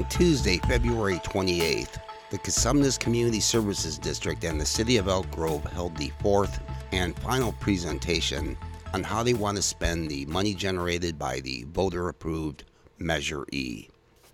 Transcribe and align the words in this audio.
On 0.00 0.08
Tuesday, 0.08 0.56
February 0.66 1.18
28th, 1.18 1.98
the 2.30 2.38
Cosumnes 2.38 2.98
Community 2.98 3.38
Services 3.38 3.98
District 3.98 4.42
and 4.44 4.58
the 4.58 4.64
City 4.64 4.96
of 4.96 5.08
Elk 5.08 5.30
Grove 5.30 5.62
held 5.64 5.94
the 5.94 6.10
fourth 6.22 6.58
and 6.90 7.14
final 7.18 7.52
presentation 7.52 8.56
on 8.94 9.02
how 9.02 9.22
they 9.22 9.34
want 9.34 9.58
to 9.58 9.62
spend 9.62 10.08
the 10.08 10.24
money 10.24 10.54
generated 10.54 11.18
by 11.18 11.40
the 11.40 11.66
voter 11.68 12.08
approved 12.08 12.64
Measure 12.98 13.44
E. 13.52 13.88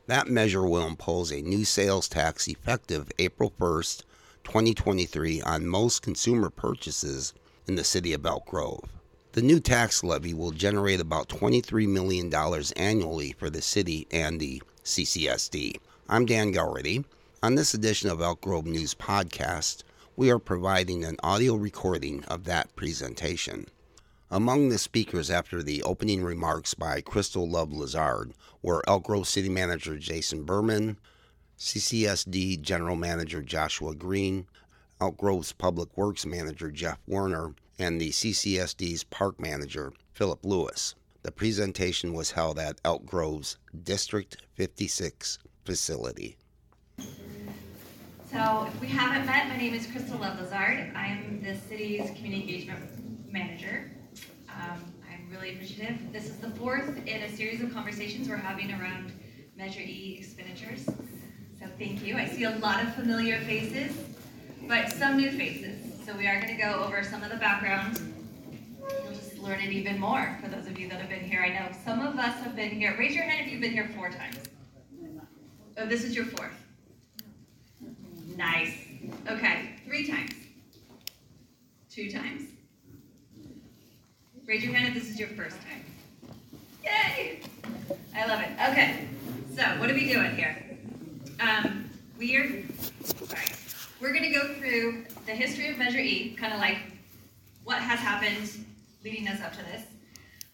That 0.06 0.29
measure 0.29 0.64
will 0.64 0.87
impose 0.87 1.32
a 1.32 1.42
new 1.42 1.64
sales 1.64 2.06
tax 2.06 2.46
effective 2.46 3.10
April 3.19 3.52
1st, 3.59 4.05
2023, 4.45 5.42
on 5.42 5.66
most 5.66 6.01
consumer 6.01 6.48
purchases 6.48 7.34
in 7.66 7.74
the 7.74 7.83
City 7.83 8.12
of 8.12 8.24
Elk 8.24 8.46
Grove. 8.46 8.84
The 9.33 9.42
new 9.42 9.59
tax 9.59 10.05
levy 10.05 10.33
will 10.33 10.52
generate 10.52 11.01
about 11.01 11.28
$23 11.28 11.88
million 11.88 12.33
annually 12.77 13.34
for 13.37 13.51
the 13.51 13.60
city 13.60 14.06
and 14.12 14.38
the 14.38 14.62
CCSD. 14.86 15.78
I'm 16.08 16.26
Dan 16.26 16.52
Garrity. 16.52 17.04
On 17.42 17.56
this 17.56 17.74
edition 17.74 18.08
of 18.08 18.20
Elk 18.20 18.40
Grove 18.40 18.66
News 18.66 18.95
Podcast, 18.95 19.82
we 20.14 20.30
are 20.30 20.38
providing 20.38 21.04
an 21.04 21.16
audio 21.24 21.56
recording 21.56 22.22
of 22.26 22.45
that 22.45 22.74
presentation. 22.76 23.66
Among 24.30 24.68
the 24.68 24.78
speakers 24.78 25.28
after 25.28 25.60
the 25.60 25.82
opening 25.82 26.22
remarks 26.22 26.74
by 26.74 27.00
Crystal 27.00 27.50
Love 27.50 27.72
Lazard 27.72 28.32
were 28.62 28.84
Elk 28.86 29.02
Grove 29.02 29.26
City 29.26 29.48
Manager 29.48 29.98
Jason 29.98 30.45
Berman, 30.45 30.98
CCSD 31.59 32.60
General 32.60 32.95
Manager 32.95 33.42
Joshua 33.42 33.92
Green, 33.92 34.46
Elk 35.00 35.16
Grove's 35.16 35.50
Public 35.50 35.96
Works 35.96 36.24
Manager 36.24 36.71
Jeff 36.71 37.00
Werner, 37.09 37.56
and 37.76 38.00
the 38.00 38.10
CCSD's 38.10 39.02
Park 39.02 39.40
Manager 39.40 39.93
Philip 40.12 40.45
Lewis. 40.45 40.95
The 41.27 41.32
presentation 41.32 42.13
was 42.13 42.30
held 42.30 42.57
at 42.57 42.80
Elk 42.85 43.05
Grove's 43.05 43.59
District 43.82 44.37
56 44.55 45.41
facility. 45.65 46.37
So, 48.30 48.68
if 48.68 48.80
we 48.80 48.87
haven't 48.87 49.27
met, 49.27 49.49
my 49.49 49.57
name 49.57 49.74
is 49.74 49.88
Crystal 49.88 50.21
Love 50.21 50.38
Lazard. 50.41 50.93
I 50.95 51.07
am 51.09 51.43
the 51.43 51.57
city's 51.57 52.10
community 52.10 52.43
engagement 52.43 53.33
manager. 53.33 53.91
Um, 54.49 54.85
I'm 55.10 55.29
really 55.29 55.57
appreciative. 55.57 56.13
This 56.13 56.27
is 56.27 56.37
the 56.37 56.51
fourth 56.51 56.96
in 57.09 57.23
a 57.23 57.37
series 57.37 57.61
of 57.61 57.74
conversations 57.74 58.29
we're 58.29 58.37
having 58.37 58.71
around 58.71 59.11
Measure 59.57 59.80
E 59.80 60.18
expenditures. 60.21 60.85
So, 61.59 61.66
thank 61.77 62.05
you. 62.05 62.16
I 62.16 62.29
see 62.29 62.45
a 62.45 62.57
lot 62.59 62.85
of 62.85 62.95
familiar 62.95 63.40
faces, 63.40 63.96
but 64.69 64.93
some 64.93 65.16
new 65.16 65.33
faces. 65.33 65.77
So, 66.05 66.16
we 66.16 66.28
are 66.28 66.41
going 66.41 66.56
to 66.56 66.62
go 66.62 66.84
over 66.84 67.03
some 67.03 67.25
of 67.25 67.31
the 67.31 67.37
background. 67.38 67.99
You'll 69.05 69.15
just 69.15 69.38
learn 69.38 69.61
it 69.61 69.72
even 69.72 69.99
more 69.99 70.37
for 70.43 70.49
those 70.49 70.66
of 70.66 70.78
you 70.78 70.88
that 70.88 71.00
have 71.00 71.09
been 71.09 71.21
here. 71.21 71.43
I 71.43 71.50
know 71.50 71.77
some 71.84 72.00
of 72.00 72.16
us 72.27 72.41
have 72.41 72.56
been 72.56 72.71
here. 72.71 72.97
Raise 72.99 73.15
your 73.15 73.25
hand 73.25 73.47
if 73.47 73.53
you've 73.53 73.60
been 73.60 73.71
here 73.71 73.88
four 73.94 74.10
times. 74.10 74.38
Oh, 75.78 75.87
this 75.87 76.03
is 76.03 76.16
your 76.16 76.25
fourth. 76.25 76.50
Nice. 78.37 78.75
Okay, 79.31 79.71
three 79.87 80.09
times. 80.09 80.33
Two 81.88 82.10
times. 82.10 82.50
Raise 84.44 84.65
your 84.65 84.75
hand 84.75 84.88
if 84.88 84.94
this 84.94 85.10
is 85.10 85.21
your 85.21 85.28
first 85.28 85.56
time. 85.62 85.84
Yay! 86.83 87.41
I 88.16 88.27
love 88.27 88.41
it. 88.41 88.50
Okay, 88.71 89.09
so 89.55 89.62
what 89.78 89.88
are 89.88 89.94
we 89.94 90.12
doing 90.12 90.34
here? 90.34 90.78
Um, 91.38 91.88
we 92.19 92.37
are, 92.37 92.49
sorry, 93.05 93.47
we're 94.00 94.12
going 94.12 94.25
to 94.25 94.31
go 94.31 94.55
through 94.55 95.05
the 95.27 95.33
history 95.33 95.69
of 95.69 95.78
Measure 95.78 95.99
E, 95.99 96.34
kind 96.38 96.53
of 96.53 96.59
like 96.59 96.78
what 97.62 97.78
has 97.78 98.00
happened 98.00 98.65
leading 99.05 99.28
us 99.28 99.41
up 99.41 99.53
to 99.53 99.65
this. 99.65 99.83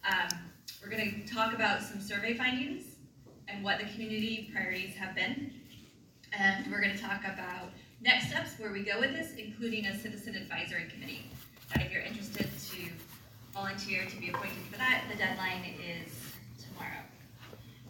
Um, 0.07 0.39
we're 0.83 0.91
going 0.91 1.23
to 1.23 1.33
talk 1.35 1.55
about 1.55 1.81
some 1.81 2.01
survey 2.01 2.35
findings 2.35 2.83
and 3.49 3.63
what 3.63 3.79
the 3.79 3.85
community 3.87 4.51
priorities 4.53 4.95
have 4.97 5.15
been. 5.15 5.53
And 6.33 6.71
we're 6.71 6.81
going 6.81 6.97
to 6.97 7.03
talk 7.03 7.21
about 7.21 7.71
next 8.01 8.29
steps 8.29 8.59
where 8.59 8.73
we 8.73 8.83
go 8.83 8.99
with 8.99 9.13
this, 9.13 9.35
including 9.37 9.87
a 9.87 9.99
citizen 9.99 10.35
advisory 10.35 10.87
committee. 10.93 11.31
If 11.77 11.93
you're 11.93 12.03
interested 12.03 12.49
to 12.71 12.89
volunteer 13.55 14.07
to 14.07 14.17
be 14.17 14.31
appointed 14.31 14.59
for 14.71 14.79
that, 14.79 15.05
the 15.11 15.17
deadline 15.17 15.65
is 15.81 16.13
tomorrow. 16.63 17.03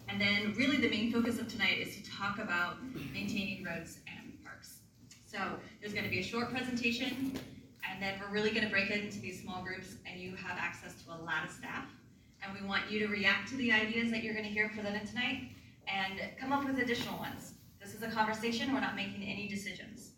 And 0.07 0.21
then 0.21 0.53
really 0.55 0.77
the 0.77 0.89
main 0.89 1.11
focus 1.11 1.39
of 1.39 1.47
tonight 1.47 1.79
is 1.79 1.95
to 1.95 2.11
talk 2.11 2.37
about 2.37 2.75
maintaining 3.13 3.63
roads 3.63 3.99
and 4.07 4.33
parks. 4.43 4.77
So 5.25 5.39
there's 5.81 5.93
going 5.93 6.05
to 6.05 6.11
be 6.11 6.19
a 6.19 6.23
short 6.23 6.51
presentation, 6.51 7.39
and 7.89 8.01
then 8.01 8.13
we're 8.21 8.31
really 8.31 8.51
going 8.51 8.65
to 8.65 8.69
break 8.69 8.91
it 8.91 9.03
into 9.03 9.19
these 9.19 9.41
small 9.41 9.63
groups, 9.63 9.95
and 10.05 10.21
you 10.21 10.35
have 10.35 10.57
access 10.59 10.93
to 11.03 11.11
a 11.11 11.17
lot 11.23 11.43
of 11.45 11.51
staff. 11.51 11.85
And 12.43 12.59
we 12.59 12.67
want 12.67 12.89
you 12.91 12.99
to 12.99 13.07
react 13.07 13.49
to 13.49 13.55
the 13.57 13.71
ideas 13.71 14.11
that 14.11 14.23
you're 14.23 14.33
going 14.33 14.45
to 14.45 14.51
hear 14.51 14.69
presented 14.69 15.07
tonight 15.07 15.49
and 15.87 16.19
come 16.39 16.51
up 16.51 16.65
with 16.65 16.79
additional 16.79 17.17
ones. 17.17 17.53
This 17.81 17.93
is 17.93 18.01
a 18.01 18.07
conversation, 18.07 18.73
we're 18.73 18.79
not 18.79 18.95
making 18.95 19.23
any 19.23 19.47
decisions. 19.47 20.11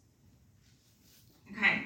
Okay. 1.52 1.84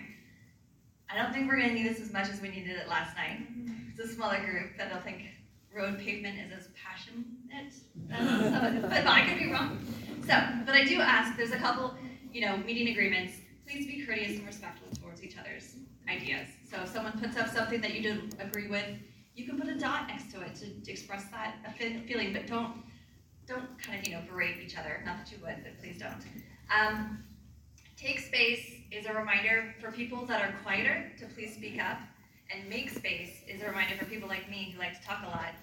I 1.09 1.17
don't 1.17 1.33
think 1.33 1.49
we're 1.49 1.57
gonna 1.57 1.73
need 1.73 1.87
this 1.87 1.99
as 1.99 2.11
much 2.11 2.29
as 2.29 2.41
we 2.41 2.49
needed 2.49 2.77
it 2.77 2.87
last 2.87 3.15
night. 3.15 3.39
Mm-hmm. 3.39 3.73
It's 3.97 4.11
a 4.11 4.13
smaller 4.13 4.39
group, 4.39 4.71
but 4.77 4.87
I 4.87 4.89
don't 4.89 5.03
think 5.03 5.23
road 5.73 5.97
pavement 5.99 6.37
is 6.39 6.51
as 6.51 6.67
passionate 6.75 7.25
as 7.53 7.81
some 8.53 8.65
of 8.65 8.75
it, 8.75 8.81
but 8.89 9.07
I 9.07 9.27
could 9.27 9.39
be 9.39 9.51
wrong. 9.51 9.79
So, 10.27 10.37
but 10.65 10.75
I 10.75 10.85
do 10.85 10.99
ask, 10.99 11.35
there's 11.37 11.51
a 11.51 11.57
couple, 11.57 11.95
you 12.31 12.41
know, 12.41 12.57
meeting 12.57 12.89
agreements, 12.89 13.33
please 13.65 13.87
be 13.87 14.05
courteous 14.05 14.37
and 14.37 14.45
respectful 14.45 14.87
towards 15.01 15.23
each 15.23 15.37
other's 15.37 15.75
ideas. 16.07 16.47
So 16.69 16.81
if 16.81 16.89
someone 16.89 17.13
puts 17.19 17.37
up 17.37 17.47
something 17.47 17.81
that 17.81 17.93
you 17.93 18.03
don't 18.03 18.33
agree 18.39 18.67
with, 18.67 18.85
you 19.39 19.45
can 19.47 19.59
put 19.59 19.69
a 19.69 19.77
dot 19.77 20.07
next 20.07 20.31
to 20.33 20.41
it 20.41 20.55
to 20.55 20.91
express 20.91 21.25
that 21.31 21.55
feeling, 22.07 22.33
but 22.33 22.45
don't, 22.47 22.83
don't 23.47 23.81
kind 23.81 23.99
of, 23.99 24.07
you 24.07 24.13
know, 24.13 24.21
berate 24.29 24.57
each 24.63 24.77
other, 24.77 25.01
not 25.05 25.17
that 25.17 25.31
you 25.31 25.37
would, 25.43 25.63
but 25.63 25.79
please 25.79 25.97
don't. 25.97 26.23
Um, 26.75 27.23
Take 27.99 28.19
space 28.19 28.65
is 28.93 29.05
a 29.07 29.13
reminder 29.13 29.75
for 29.81 29.91
people 29.91 30.25
that 30.27 30.41
are 30.41 30.55
quieter 30.63 31.11
to 31.19 31.25
please 31.25 31.53
speak 31.53 31.83
up. 31.83 31.97
And 32.49 32.67
make 32.69 32.89
space 32.89 33.43
is 33.45 33.61
a 33.61 33.65
reminder 33.65 33.97
for 33.97 34.05
people 34.05 34.29
like 34.29 34.49
me 34.49 34.71
who 34.71 34.79
like 34.79 34.97
to 34.97 35.05
talk 35.05 35.21
a 35.25 35.27
lot 35.27 35.53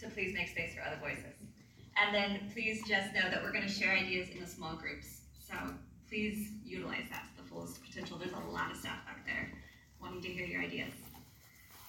to 0.00 0.08
please 0.10 0.32
make 0.32 0.48
space 0.48 0.76
for 0.76 0.82
other 0.82 0.98
voices. 1.00 1.34
And 2.00 2.14
then 2.14 2.48
please 2.52 2.84
just 2.86 3.12
know 3.12 3.28
that 3.28 3.42
we're 3.42 3.50
going 3.50 3.66
to 3.66 3.72
share 3.72 3.96
ideas 3.96 4.28
in 4.30 4.40
the 4.40 4.46
small 4.46 4.76
groups. 4.76 5.22
So 5.40 5.54
please 6.08 6.52
utilize 6.64 7.06
that 7.10 7.24
to 7.34 7.42
the 7.42 7.48
fullest 7.48 7.84
potential. 7.84 8.16
There's 8.16 8.30
a 8.32 8.50
lot 8.50 8.70
of 8.70 8.76
staff 8.76 9.04
back 9.04 9.26
there 9.26 9.50
wanting 10.00 10.22
to 10.22 10.28
hear 10.28 10.46
your 10.46 10.62
ideas. 10.62 10.92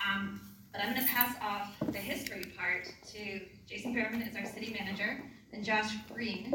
Um, 0.03 0.41
but 0.73 0.81
I'm 0.81 0.93
going 0.93 1.05
to 1.05 1.07
pass 1.07 1.35
off 1.39 1.71
the 1.91 1.99
history 1.99 2.51
part 2.57 2.91
to 3.11 3.39
Jason 3.67 3.93
Berman 3.93 4.23
is 4.23 4.35
our 4.35 4.45
city 4.45 4.75
manager, 4.77 5.21
and 5.53 5.63
Josh 5.63 5.93
Green 6.11 6.51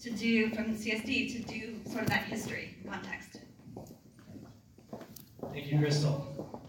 to 0.00 0.10
do 0.10 0.50
from 0.50 0.76
the 0.76 0.78
CSD 0.78 1.32
to 1.34 1.52
do 1.52 1.76
sort 1.88 2.02
of 2.02 2.08
that 2.08 2.24
history 2.24 2.76
context. 2.86 3.38
Thank 5.52 5.70
you, 5.70 5.78
Crystal. 5.78 6.60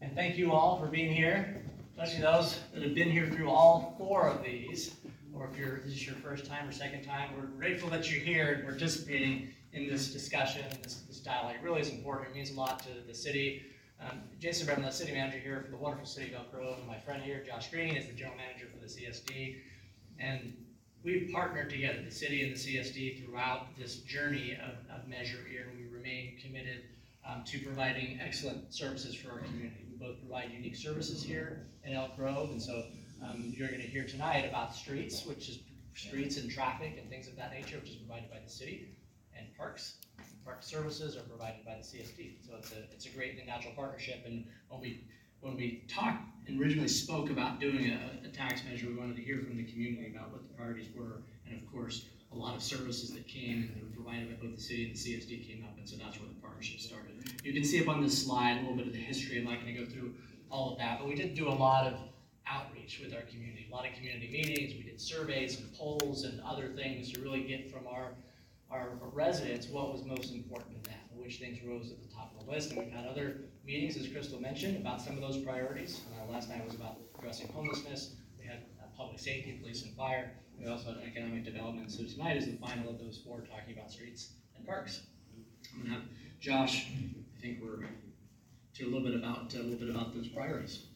And 0.00 0.14
thank 0.14 0.38
you 0.38 0.52
all 0.52 0.78
for 0.78 0.86
being 0.86 1.12
here, 1.12 1.64
especially 1.90 2.22
those 2.22 2.60
that 2.72 2.84
have 2.84 2.94
been 2.94 3.10
here 3.10 3.26
through 3.26 3.50
all 3.50 3.96
four 3.98 4.28
of 4.28 4.44
these. 4.44 4.94
Or 5.34 5.48
if 5.50 5.58
you're, 5.58 5.80
this 5.80 5.94
is 5.94 6.06
your 6.06 6.14
first 6.14 6.46
time 6.46 6.68
or 6.68 6.72
second 6.72 7.02
time, 7.02 7.30
we're 7.36 7.46
grateful 7.46 7.90
that 7.90 8.08
you're 8.08 8.20
here 8.20 8.52
and 8.52 8.64
participating 8.64 9.48
in 9.72 9.88
this 9.88 10.12
discussion 10.12 10.62
this, 10.84 11.02
this 11.08 11.18
dialogue. 11.18 11.56
It 11.56 11.64
really 11.64 11.80
is 11.80 11.90
important. 11.90 12.30
It 12.30 12.36
means 12.36 12.52
a 12.52 12.54
lot 12.54 12.78
to 12.84 12.90
the 13.08 13.14
city. 13.14 13.73
Um, 14.00 14.20
Jason 14.40 14.66
Berman, 14.66 14.84
the 14.84 14.90
city 14.90 15.12
manager 15.12 15.38
here 15.38 15.62
for 15.64 15.70
the 15.70 15.76
wonderful 15.76 16.06
city 16.06 16.32
of 16.32 16.40
Elk 16.40 16.52
Grove, 16.52 16.78
and 16.78 16.86
my 16.86 16.98
friend 16.98 17.22
here, 17.22 17.42
Josh 17.46 17.70
Green, 17.70 17.96
is 17.96 18.06
the 18.06 18.12
general 18.12 18.36
manager 18.36 18.66
for 18.72 18.78
the 18.78 18.86
CSD. 18.86 19.56
And 20.18 20.54
we've 21.02 21.30
partnered 21.32 21.70
together, 21.70 22.02
the 22.02 22.10
city 22.10 22.42
and 22.42 22.54
the 22.54 22.58
CSD, 22.58 23.24
throughout 23.24 23.76
this 23.78 23.96
journey 23.98 24.58
of, 24.62 24.74
of 24.94 25.08
Measure 25.08 25.44
here, 25.48 25.68
and 25.70 25.78
we 25.78 25.96
remain 25.96 26.36
committed 26.42 26.82
um, 27.26 27.44
to 27.46 27.58
providing 27.60 28.18
excellent 28.20 28.74
services 28.74 29.14
for 29.14 29.32
our 29.32 29.38
community. 29.38 29.86
We 29.90 29.96
both 30.06 30.18
provide 30.18 30.50
unique 30.50 30.76
services 30.76 31.22
here 31.22 31.66
in 31.84 31.94
Elk 31.94 32.16
Grove, 32.16 32.50
and 32.50 32.60
so 32.60 32.84
um, 33.22 33.52
you're 33.56 33.68
going 33.68 33.80
to 33.80 33.86
hear 33.86 34.04
tonight 34.04 34.46
about 34.48 34.74
streets, 34.74 35.24
which 35.24 35.48
is 35.48 35.60
streets 35.94 36.36
and 36.36 36.50
traffic 36.50 36.98
and 37.00 37.08
things 37.08 37.28
of 37.28 37.36
that 37.36 37.52
nature, 37.52 37.78
which 37.78 37.90
is 37.90 37.96
provided 37.96 38.30
by 38.30 38.38
the 38.44 38.50
city, 38.50 38.88
and 39.36 39.46
parks. 39.56 39.94
Park 40.44 40.62
services 40.62 41.16
are 41.16 41.22
provided 41.22 41.64
by 41.64 41.76
the 41.76 41.82
CSD. 41.82 42.34
So 42.46 42.52
it's 42.58 42.72
a 42.72 42.82
it's 42.92 43.06
a 43.06 43.10
great 43.10 43.44
natural 43.46 43.72
partnership. 43.74 44.24
And 44.26 44.44
when 44.68 44.80
we 44.80 45.04
when 45.40 45.56
we 45.56 45.84
talked 45.88 46.22
and 46.46 46.60
originally 46.60 46.88
spoke 46.88 47.30
about 47.30 47.60
doing 47.60 47.90
a, 47.90 48.26
a, 48.26 48.28
tax 48.28 48.62
measure, 48.68 48.86
we 48.88 48.94
wanted 48.94 49.16
to 49.16 49.22
hear 49.22 49.38
from 49.38 49.56
the 49.56 49.64
community 49.64 50.10
about 50.14 50.30
what 50.30 50.42
the 50.42 50.48
priorities 50.54 50.88
were, 50.96 51.22
and 51.46 51.60
of 51.60 51.70
course, 51.70 52.06
a 52.32 52.36
lot 52.36 52.54
of 52.56 52.62
services 52.62 53.12
that 53.12 53.26
came 53.28 53.70
and 53.74 53.82
were 53.82 54.02
provided 54.02 54.28
by 54.28 54.46
both 54.46 54.56
the 54.56 54.62
city 54.62 54.86
and 54.86 54.94
the 54.94 54.98
CSD 54.98 55.46
came 55.46 55.64
up, 55.64 55.76
and 55.78 55.88
so 55.88 55.96
that's 55.96 56.18
where 56.18 56.28
the 56.28 56.40
partnership 56.40 56.80
started. 56.80 57.12
You 57.44 57.52
can 57.52 57.64
see 57.64 57.80
up 57.80 57.88
on 57.88 58.02
this 58.02 58.24
slide 58.24 58.58
a 58.58 58.60
little 58.60 58.76
bit 58.76 58.86
of 58.86 58.92
the 58.92 58.98
history. 58.98 59.38
I'm 59.38 59.44
not 59.44 59.60
going 59.60 59.74
to 59.74 59.84
go 59.84 59.86
through 59.86 60.14
all 60.50 60.72
of 60.72 60.78
that, 60.78 60.98
but 60.98 61.08
we 61.08 61.14
did 61.14 61.34
do 61.34 61.48
a 61.48 61.50
lot 61.50 61.86
of 61.86 61.94
outreach 62.46 63.00
with 63.02 63.14
our 63.14 63.22
community, 63.22 63.66
a 63.70 63.74
lot 63.74 63.86
of 63.86 63.94
community 63.94 64.28
meetings. 64.28 64.74
We 64.74 64.82
did 64.82 65.00
surveys 65.00 65.60
and 65.60 65.72
polls 65.74 66.24
and 66.24 66.40
other 66.40 66.68
things 66.68 67.12
to 67.12 67.20
really 67.20 67.42
get 67.42 67.70
from 67.70 67.86
our 67.86 68.12
our 68.70 68.90
residents 69.12 69.68
what 69.68 69.92
was 69.92 70.04
most 70.04 70.32
important 70.32 70.82
to 70.82 70.90
them, 70.90 70.98
which 71.14 71.38
things 71.38 71.58
rose 71.64 71.90
at 71.90 72.02
the 72.02 72.14
top 72.14 72.34
of 72.38 72.44
the 72.44 72.52
list. 72.52 72.70
And 72.70 72.80
we've 72.80 72.92
had 72.92 73.06
other 73.06 73.42
meetings, 73.64 73.96
as 73.96 74.08
Crystal 74.08 74.40
mentioned, 74.40 74.76
about 74.76 75.00
some 75.00 75.14
of 75.14 75.20
those 75.20 75.38
priorities. 75.38 76.00
Uh, 76.12 76.30
last 76.32 76.48
night 76.48 76.64
was 76.64 76.74
about 76.74 76.98
addressing 77.18 77.48
homelessness. 77.48 78.16
We 78.38 78.46
had 78.46 78.64
public 78.96 79.18
safety, 79.18 79.58
police 79.60 79.82
and 79.84 79.94
fire. 79.96 80.32
We 80.58 80.66
also 80.66 80.94
had 80.94 81.02
economic 81.04 81.44
development. 81.44 81.90
So 81.90 82.04
tonight 82.04 82.36
is 82.36 82.46
the 82.46 82.56
final 82.56 82.90
of 82.90 82.98
those 82.98 83.20
four, 83.24 83.40
talking 83.40 83.76
about 83.76 83.90
streets 83.90 84.34
and 84.56 84.66
parks. 84.66 85.02
I'm 85.74 85.82
gonna 85.82 85.94
have 85.94 86.04
Josh, 86.40 86.86
I 87.36 87.40
think 87.40 87.58
we're, 87.62 87.88
to 88.74 88.84
a 88.84 88.86
little 88.86 89.00
bit 89.00 89.14
about, 89.14 89.52
a 89.54 89.58
little 89.58 89.78
bit 89.78 89.88
about 89.88 90.14
those 90.14 90.28
priorities. 90.28 90.86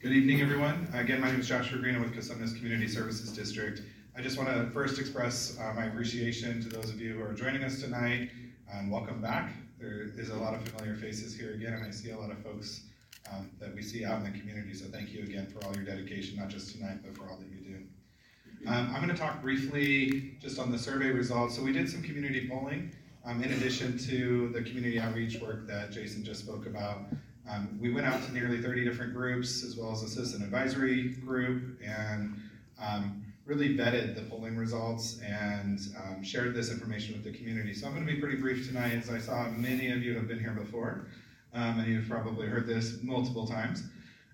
Good 0.00 0.12
evening, 0.12 0.42
everyone. 0.42 0.86
Again, 0.92 1.22
my 1.22 1.30
name 1.30 1.40
is 1.40 1.48
Joshua 1.48 1.78
Green 1.78 1.94
I'm 1.96 2.02
with 2.02 2.14
Cosumnes 2.14 2.54
Community 2.58 2.86
Services 2.86 3.32
District. 3.32 3.80
I 4.16 4.22
just 4.22 4.38
want 4.38 4.48
to 4.48 4.70
first 4.70 5.00
express 5.00 5.58
uh, 5.58 5.72
my 5.74 5.86
appreciation 5.86 6.62
to 6.62 6.68
those 6.68 6.88
of 6.88 7.00
you 7.00 7.14
who 7.14 7.22
are 7.24 7.32
joining 7.32 7.64
us 7.64 7.80
tonight, 7.80 8.30
and 8.72 8.88
welcome 8.88 9.20
back. 9.20 9.52
There 9.80 10.08
is 10.16 10.30
a 10.30 10.36
lot 10.36 10.54
of 10.54 10.62
familiar 10.68 10.94
faces 10.94 11.36
here 11.36 11.54
again, 11.54 11.72
and 11.72 11.84
I 11.84 11.90
see 11.90 12.10
a 12.10 12.16
lot 12.16 12.30
of 12.30 12.38
folks 12.38 12.82
um, 13.32 13.50
that 13.58 13.74
we 13.74 13.82
see 13.82 14.04
out 14.04 14.18
in 14.18 14.32
the 14.32 14.38
community, 14.38 14.72
so 14.72 14.86
thank 14.86 15.12
you 15.12 15.24
again 15.24 15.48
for 15.48 15.66
all 15.66 15.74
your 15.74 15.84
dedication, 15.84 16.38
not 16.38 16.48
just 16.48 16.76
tonight, 16.76 16.98
but 17.02 17.16
for 17.16 17.28
all 17.28 17.36
that 17.38 17.48
you 17.48 17.58
do. 17.58 18.68
Um, 18.68 18.88
I'm 18.94 19.02
going 19.02 19.08
to 19.08 19.20
talk 19.20 19.42
briefly 19.42 20.36
just 20.40 20.60
on 20.60 20.70
the 20.70 20.78
survey 20.78 21.10
results. 21.10 21.56
So 21.56 21.62
we 21.64 21.72
did 21.72 21.90
some 21.90 22.00
community 22.00 22.48
polling, 22.48 22.92
um, 23.24 23.42
in 23.42 23.52
addition 23.52 23.98
to 23.98 24.50
the 24.50 24.62
community 24.62 25.00
outreach 25.00 25.40
work 25.40 25.66
that 25.66 25.90
Jason 25.90 26.22
just 26.22 26.44
spoke 26.44 26.66
about. 26.66 26.98
Um, 27.50 27.76
we 27.80 27.92
went 27.92 28.06
out 28.06 28.22
to 28.22 28.32
nearly 28.32 28.62
30 28.62 28.84
different 28.84 29.12
groups, 29.12 29.64
as 29.64 29.76
well 29.76 29.90
as 29.90 30.04
a 30.04 30.08
citizen 30.08 30.44
advisory 30.44 31.08
group, 31.08 31.80
and 31.84 32.36
um, 32.80 33.24
really 33.46 33.76
vetted 33.76 34.14
the 34.14 34.22
polling 34.22 34.56
results 34.56 35.20
and 35.20 35.78
um, 36.02 36.22
shared 36.22 36.54
this 36.54 36.70
information 36.70 37.14
with 37.14 37.24
the 37.24 37.32
community. 37.32 37.74
So 37.74 37.86
I'm 37.86 37.94
going 37.94 38.06
to 38.06 38.12
be 38.12 38.20
pretty 38.20 38.36
brief 38.36 38.66
tonight, 38.66 38.94
as 38.94 39.10
I 39.10 39.18
saw 39.18 39.48
many 39.50 39.90
of 39.90 40.02
you 40.02 40.14
have 40.14 40.26
been 40.26 40.40
here 40.40 40.52
before, 40.52 41.06
um, 41.52 41.80
and 41.80 41.86
you've 41.86 42.08
probably 42.08 42.46
heard 42.46 42.66
this 42.66 43.02
multiple 43.02 43.46
times. 43.46 43.82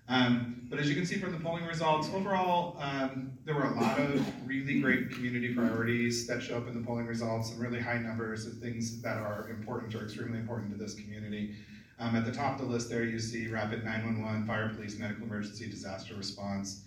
Um, 0.07 0.67
but 0.69 0.79
as 0.79 0.89
you 0.89 0.95
can 0.95 1.05
see 1.05 1.17
from 1.17 1.31
the 1.31 1.39
polling 1.39 1.65
results, 1.65 2.09
overall, 2.13 2.77
um, 2.79 3.31
there 3.45 3.55
were 3.55 3.65
a 3.65 3.75
lot 3.75 3.99
of 3.99 4.47
really 4.47 4.79
great 4.79 5.11
community 5.11 5.53
priorities 5.53 6.25
that 6.27 6.41
show 6.41 6.57
up 6.57 6.67
in 6.67 6.73
the 6.73 6.85
polling 6.85 7.05
results, 7.05 7.51
and 7.51 7.59
really 7.59 7.79
high 7.79 7.97
numbers 7.97 8.45
of 8.45 8.57
things 8.59 9.01
that 9.01 9.17
are 9.17 9.49
important 9.49 9.93
or 9.93 10.03
extremely 10.03 10.39
important 10.39 10.71
to 10.71 10.77
this 10.77 10.95
community. 10.95 11.55
Um, 11.99 12.15
at 12.15 12.25
the 12.25 12.31
top 12.31 12.59
of 12.59 12.67
the 12.67 12.73
list 12.73 12.89
there, 12.89 13.03
you 13.03 13.19
see 13.19 13.47
rapid 13.47 13.83
911, 13.83 14.47
fire, 14.47 14.69
police, 14.69 14.97
medical 14.97 15.23
emergency, 15.23 15.69
disaster 15.69 16.15
response. 16.15 16.83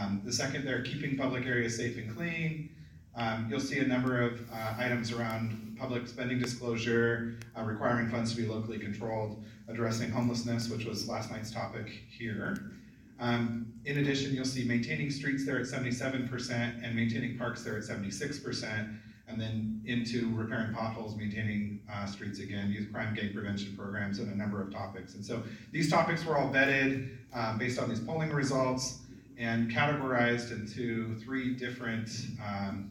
Um, 0.00 0.22
the 0.24 0.32
second 0.32 0.64
there, 0.64 0.82
keeping 0.82 1.16
public 1.16 1.46
areas 1.46 1.76
safe 1.76 1.96
and 1.96 2.14
clean. 2.14 2.70
Um, 3.16 3.46
you'll 3.48 3.60
see 3.60 3.78
a 3.78 3.86
number 3.86 4.20
of 4.20 4.40
uh, 4.52 4.74
items 4.76 5.12
around 5.12 5.76
public 5.78 6.08
spending 6.08 6.38
disclosure, 6.38 7.36
uh, 7.56 7.62
requiring 7.62 8.08
funds 8.08 8.34
to 8.34 8.42
be 8.42 8.46
locally 8.46 8.78
controlled, 8.78 9.44
addressing 9.68 10.10
homelessness, 10.10 10.68
which 10.68 10.84
was 10.84 11.08
last 11.08 11.30
night's 11.30 11.52
topic 11.52 11.88
here. 12.10 12.72
Um, 13.20 13.72
in 13.84 13.98
addition, 13.98 14.34
you'll 14.34 14.44
see 14.44 14.64
maintaining 14.64 15.10
streets 15.10 15.46
there 15.46 15.58
at 15.58 15.66
77% 15.66 16.50
and 16.82 16.96
maintaining 16.96 17.38
parks 17.38 17.62
there 17.62 17.76
at 17.76 17.84
76% 17.84 18.98
and 19.26 19.40
then 19.40 19.80
into 19.86 20.34
repairing 20.34 20.74
potholes, 20.74 21.16
maintaining 21.16 21.80
uh, 21.90 22.04
streets 22.04 22.40
again, 22.40 22.70
youth 22.70 22.92
crime 22.92 23.14
gang 23.14 23.32
prevention 23.32 23.74
programs, 23.76 24.18
and 24.18 24.30
a 24.30 24.36
number 24.36 24.60
of 24.60 24.72
topics. 24.72 25.14
And 25.14 25.24
so 25.24 25.42
these 25.72 25.90
topics 25.90 26.24
were 26.24 26.36
all 26.36 26.52
vetted 26.52 27.16
um, 27.32 27.58
based 27.58 27.78
on 27.78 27.88
these 27.88 28.00
polling 28.00 28.32
results 28.32 28.98
and 29.38 29.70
categorized 29.70 30.52
into 30.52 31.16
three 31.16 31.54
different 31.54 32.08
um, 32.44 32.90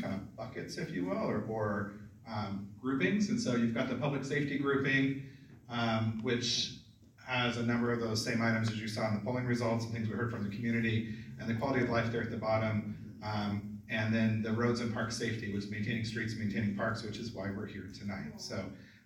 kind 0.00 0.14
of 0.14 0.36
buckets, 0.36 0.76
if 0.76 0.90
you 0.90 1.04
will, 1.06 1.18
or, 1.18 1.44
or 1.48 1.92
um, 2.28 2.68
groupings. 2.80 3.28
And 3.28 3.40
so 3.40 3.54
you've 3.54 3.74
got 3.74 3.88
the 3.88 3.94
public 3.94 4.24
safety 4.24 4.58
grouping, 4.58 5.22
um, 5.70 6.20
which 6.22 6.74
has 7.26 7.56
a 7.56 7.62
number 7.62 7.92
of 7.92 8.00
those 8.00 8.22
same 8.22 8.42
items 8.42 8.70
as 8.70 8.78
you 8.78 8.88
saw 8.88 9.08
in 9.08 9.14
the 9.14 9.20
polling 9.20 9.46
results 9.46 9.84
and 9.84 9.94
things 9.94 10.08
we 10.08 10.14
heard 10.14 10.30
from 10.30 10.42
the 10.42 10.54
community, 10.54 11.14
and 11.40 11.48
the 11.48 11.54
quality 11.54 11.82
of 11.82 11.90
life 11.90 12.10
there 12.12 12.22
at 12.22 12.30
the 12.30 12.36
bottom. 12.36 12.96
Um, 13.22 13.80
and 13.88 14.14
then 14.14 14.42
the 14.42 14.52
roads 14.52 14.80
and 14.80 14.92
park 14.92 15.12
safety, 15.12 15.52
which 15.52 15.64
is 15.64 15.70
maintaining 15.70 16.04
streets, 16.04 16.34
maintaining 16.36 16.74
parks, 16.74 17.02
which 17.02 17.18
is 17.18 17.32
why 17.32 17.50
we're 17.50 17.66
here 17.66 17.88
tonight. 17.98 18.32
So 18.38 18.64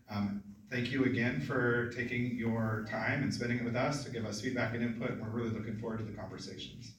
um, 0.08 0.42
thank 0.70 0.90
you 0.90 1.04
again 1.04 1.40
for 1.40 1.90
taking 1.90 2.36
your 2.36 2.86
time 2.90 3.22
and 3.22 3.32
spending 3.32 3.58
it 3.58 3.64
with 3.64 3.76
us 3.76 4.04
to 4.04 4.10
give 4.10 4.26
us 4.26 4.40
feedback 4.40 4.74
and 4.74 4.82
input. 4.82 5.18
We're 5.18 5.28
really 5.28 5.50
looking 5.50 5.78
forward 5.78 5.98
to 5.98 6.04
the 6.04 6.12
conversations. 6.12 6.92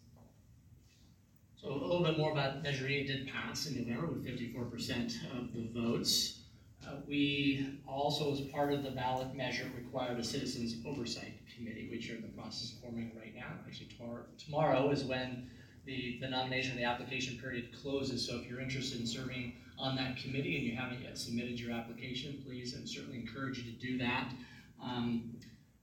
So 1.61 1.69
a 1.69 1.73
little 1.73 2.03
bit 2.03 2.17
more 2.17 2.31
about 2.31 2.63
Measure 2.63 2.87
E 2.87 3.05
did 3.05 3.27
pass 3.31 3.67
in 3.67 3.75
November 3.75 4.07
with 4.07 4.25
fifty-four 4.25 4.65
percent 4.65 5.13
of 5.37 5.53
the 5.53 5.67
votes. 5.73 6.39
Uh, 6.87 6.93
we 7.05 7.77
also, 7.85 8.31
as 8.31 8.39
part 8.39 8.71
of 8.71 8.83
the 8.83 8.91
ballot 8.91 9.35
measure, 9.35 9.69
required 9.75 10.17
a 10.17 10.23
citizens 10.23 10.75
oversight 10.87 11.33
committee, 11.53 11.89
which 11.91 12.09
are 12.09 12.15
in 12.15 12.21
the 12.21 12.29
process 12.29 12.71
of 12.71 12.79
forming 12.79 13.11
right 13.19 13.35
now. 13.35 13.47
Actually, 13.67 13.87
tomorrow, 13.87 14.23
tomorrow 14.37 14.89
is 14.89 15.03
when 15.03 15.49
the, 15.85 16.17
the 16.21 16.29
nomination 16.29 16.71
and 16.71 16.79
the 16.79 16.85
application 16.85 17.37
period 17.37 17.69
closes. 17.81 18.25
So 18.25 18.37
if 18.37 18.49
you're 18.49 18.61
interested 18.61 19.01
in 19.01 19.05
serving 19.05 19.53
on 19.79 19.95
that 19.95 20.17
committee 20.17 20.57
and 20.57 20.65
you 20.65 20.75
haven't 20.75 21.01
yet 21.01 21.17
submitted 21.17 21.59
your 21.59 21.71
application, 21.71 22.43
please, 22.45 22.75
would 22.75 22.87
certainly 22.87 23.17
encourage 23.17 23.57
you 23.57 23.71
to 23.71 23.79
do 23.79 23.97
that. 23.97 24.31
Um, 24.83 25.35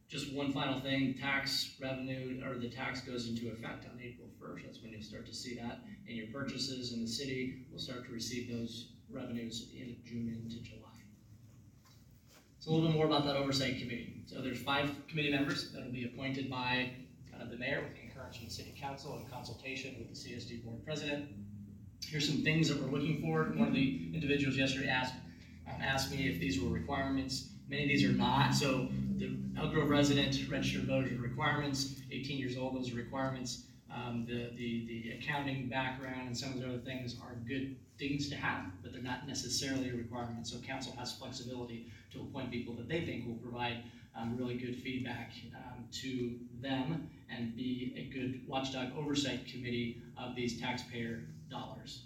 just 0.08 0.32
one 0.32 0.52
final 0.52 0.80
thing, 0.80 1.14
tax 1.14 1.74
revenue, 1.80 2.40
or 2.46 2.58
the 2.58 2.68
tax 2.68 3.00
goes 3.00 3.28
into 3.28 3.48
effect 3.48 3.86
on 3.86 3.98
April 4.00 4.28
first, 4.40 4.64
that's 4.64 4.80
when 4.80 4.92
you'll 4.92 5.02
start 5.02 5.26
to 5.26 5.34
see 5.34 5.56
that. 5.56 5.80
in 6.06 6.14
your 6.14 6.28
purchases 6.28 6.92
in 6.92 7.02
the 7.02 7.08
city 7.08 7.64
will 7.72 7.80
start 7.80 8.06
to 8.06 8.12
receive 8.12 8.48
those 8.48 8.92
revenues 9.10 9.70
in 9.74 9.96
June 10.04 10.40
into 10.44 10.62
July. 10.62 10.82
So 12.58 12.70
a 12.70 12.72
little 12.72 12.88
bit 12.88 12.96
more 12.96 13.06
about 13.06 13.24
that 13.24 13.36
oversight 13.36 13.78
committee. 13.78 14.22
So 14.26 14.40
there's 14.40 14.62
five 14.62 14.90
committee 15.08 15.30
members 15.30 15.72
that 15.72 15.84
will 15.84 15.92
be 15.92 16.04
appointed 16.04 16.48
by 16.50 16.90
of 17.40 17.50
the 17.50 17.56
mayor 17.56 17.82
with 17.82 17.94
the 17.94 18.00
concurrence 18.00 18.36
from 18.36 18.46
the 18.46 18.52
city 18.52 18.74
council 18.78 19.18
in 19.18 19.26
consultation 19.30 19.94
with 19.98 20.08
the 20.08 20.14
CSD 20.14 20.64
board 20.64 20.84
president. 20.84 21.28
Here's 22.04 22.28
some 22.28 22.42
things 22.42 22.68
that 22.68 22.80
we're 22.80 22.90
looking 22.90 23.20
for. 23.20 23.44
One 23.58 23.68
of 23.68 23.74
the 23.74 24.10
individuals 24.14 24.56
yesterday 24.56 24.88
asked, 24.88 25.14
um, 25.66 25.80
asked 25.80 26.10
me 26.10 26.28
if 26.28 26.38
these 26.38 26.60
were 26.60 26.70
requirements. 26.70 27.48
Many 27.68 27.82
of 27.82 27.88
these 27.88 28.04
are 28.04 28.12
not. 28.12 28.54
So 28.54 28.88
the 29.16 29.36
Elk 29.58 29.72
Grove 29.72 29.90
resident, 29.90 30.38
registered 30.48 30.84
voter 30.84 31.10
requirements, 31.18 31.96
18 32.12 32.38
years 32.38 32.56
old, 32.56 32.76
those 32.76 32.92
are 32.92 32.96
requirements. 32.96 33.64
Um, 33.92 34.24
the, 34.28 34.50
the, 34.56 34.86
the 34.86 35.18
accounting 35.18 35.68
background 35.68 36.26
and 36.26 36.36
some 36.36 36.52
of 36.52 36.60
the 36.60 36.68
other 36.68 36.78
things 36.78 37.16
are 37.22 37.34
good 37.48 37.76
things 37.98 38.28
to 38.28 38.36
have, 38.36 38.66
but 38.82 38.92
they're 38.92 39.02
not 39.02 39.26
necessarily 39.26 39.88
a 39.88 39.94
requirement. 39.94 40.46
So 40.46 40.58
council 40.58 40.92
has 40.98 41.12
flexibility 41.14 41.90
to 42.12 42.20
appoint 42.20 42.50
people 42.50 42.74
that 42.74 42.88
they 42.88 43.04
think 43.04 43.26
will 43.26 43.36
provide 43.36 43.78
um, 44.14 44.36
really 44.36 44.56
good 44.56 44.76
feedback 44.76 45.32
um, 45.54 45.84
to 45.92 46.38
them 46.60 47.08
and 47.30 47.56
be 47.56 47.94
a 47.96 48.12
good 48.14 48.46
watchdog 48.46 48.88
oversight 48.96 49.46
committee 49.46 50.02
of 50.18 50.34
these 50.34 50.60
taxpayer 50.60 51.22
dollars. 51.50 52.02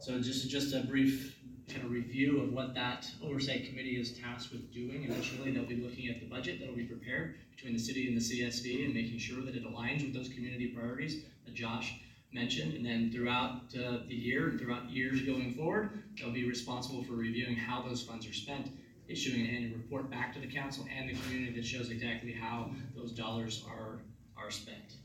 So 0.00 0.18
just, 0.20 0.48
just 0.48 0.74
a 0.74 0.80
brief 0.80 1.36
kind 1.68 1.84
of 1.84 1.90
review 1.90 2.40
of 2.40 2.52
what 2.52 2.74
that 2.74 3.06
oversight 3.22 3.68
committee 3.68 4.00
is 4.00 4.18
tasked 4.18 4.52
with 4.52 4.72
doing. 4.72 5.04
Initially, 5.04 5.52
they'll 5.52 5.64
be 5.64 5.76
looking 5.76 6.08
at 6.08 6.20
the 6.20 6.26
budget 6.26 6.58
that'll 6.58 6.74
be 6.74 6.84
prepared 6.84 7.36
between 7.54 7.74
the 7.74 7.78
city 7.78 8.08
and 8.08 8.16
the 8.16 8.20
CSD 8.20 8.86
and 8.86 8.94
making 8.94 9.18
sure 9.18 9.42
that 9.42 9.54
it 9.54 9.64
aligns 9.64 10.02
with 10.02 10.14
those 10.14 10.28
community 10.28 10.68
priorities 10.68 11.22
that 11.44 11.54
Josh 11.54 11.94
mentioned. 12.32 12.74
And 12.74 12.84
then 12.84 13.10
throughout 13.12 13.62
uh, 13.74 13.98
the 14.08 14.14
year 14.14 14.48
and 14.48 14.60
throughout 14.60 14.90
years 14.90 15.22
going 15.22 15.54
forward, 15.54 16.02
they'll 16.18 16.32
be 16.32 16.48
responsible 16.48 17.04
for 17.04 17.12
reviewing 17.12 17.56
how 17.56 17.82
those 17.82 18.02
funds 18.02 18.26
are 18.26 18.32
spent, 18.32 18.70
issuing 19.08 19.40
an 19.42 19.54
annual 19.54 19.76
report 19.76 20.10
back 20.10 20.32
to 20.34 20.40
the 20.40 20.46
council 20.46 20.86
and 20.96 21.08
the 21.08 21.14
community 21.22 21.54
that 21.54 21.64
shows 21.64 21.90
exactly 21.90 22.32
how 22.32 22.70
those 22.96 23.12
dollars 23.12 23.64
are, 23.68 24.00
are 24.36 24.50
spent. 24.50 24.96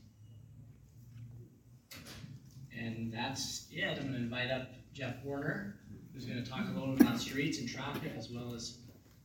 And 2.78 3.12
that's 3.12 3.66
it. 3.72 3.98
I'm 3.98 4.06
gonna 4.06 4.18
invite 4.18 4.50
up 4.50 4.72
Jeff 4.92 5.22
Werner, 5.24 5.76
who's 6.12 6.26
gonna 6.26 6.44
talk 6.44 6.66
a 6.68 6.78
little 6.78 6.94
bit 6.94 7.02
about 7.02 7.20
streets 7.20 7.58
and 7.58 7.68
traffic, 7.68 8.12
as 8.16 8.30
well 8.30 8.54
as, 8.54 8.78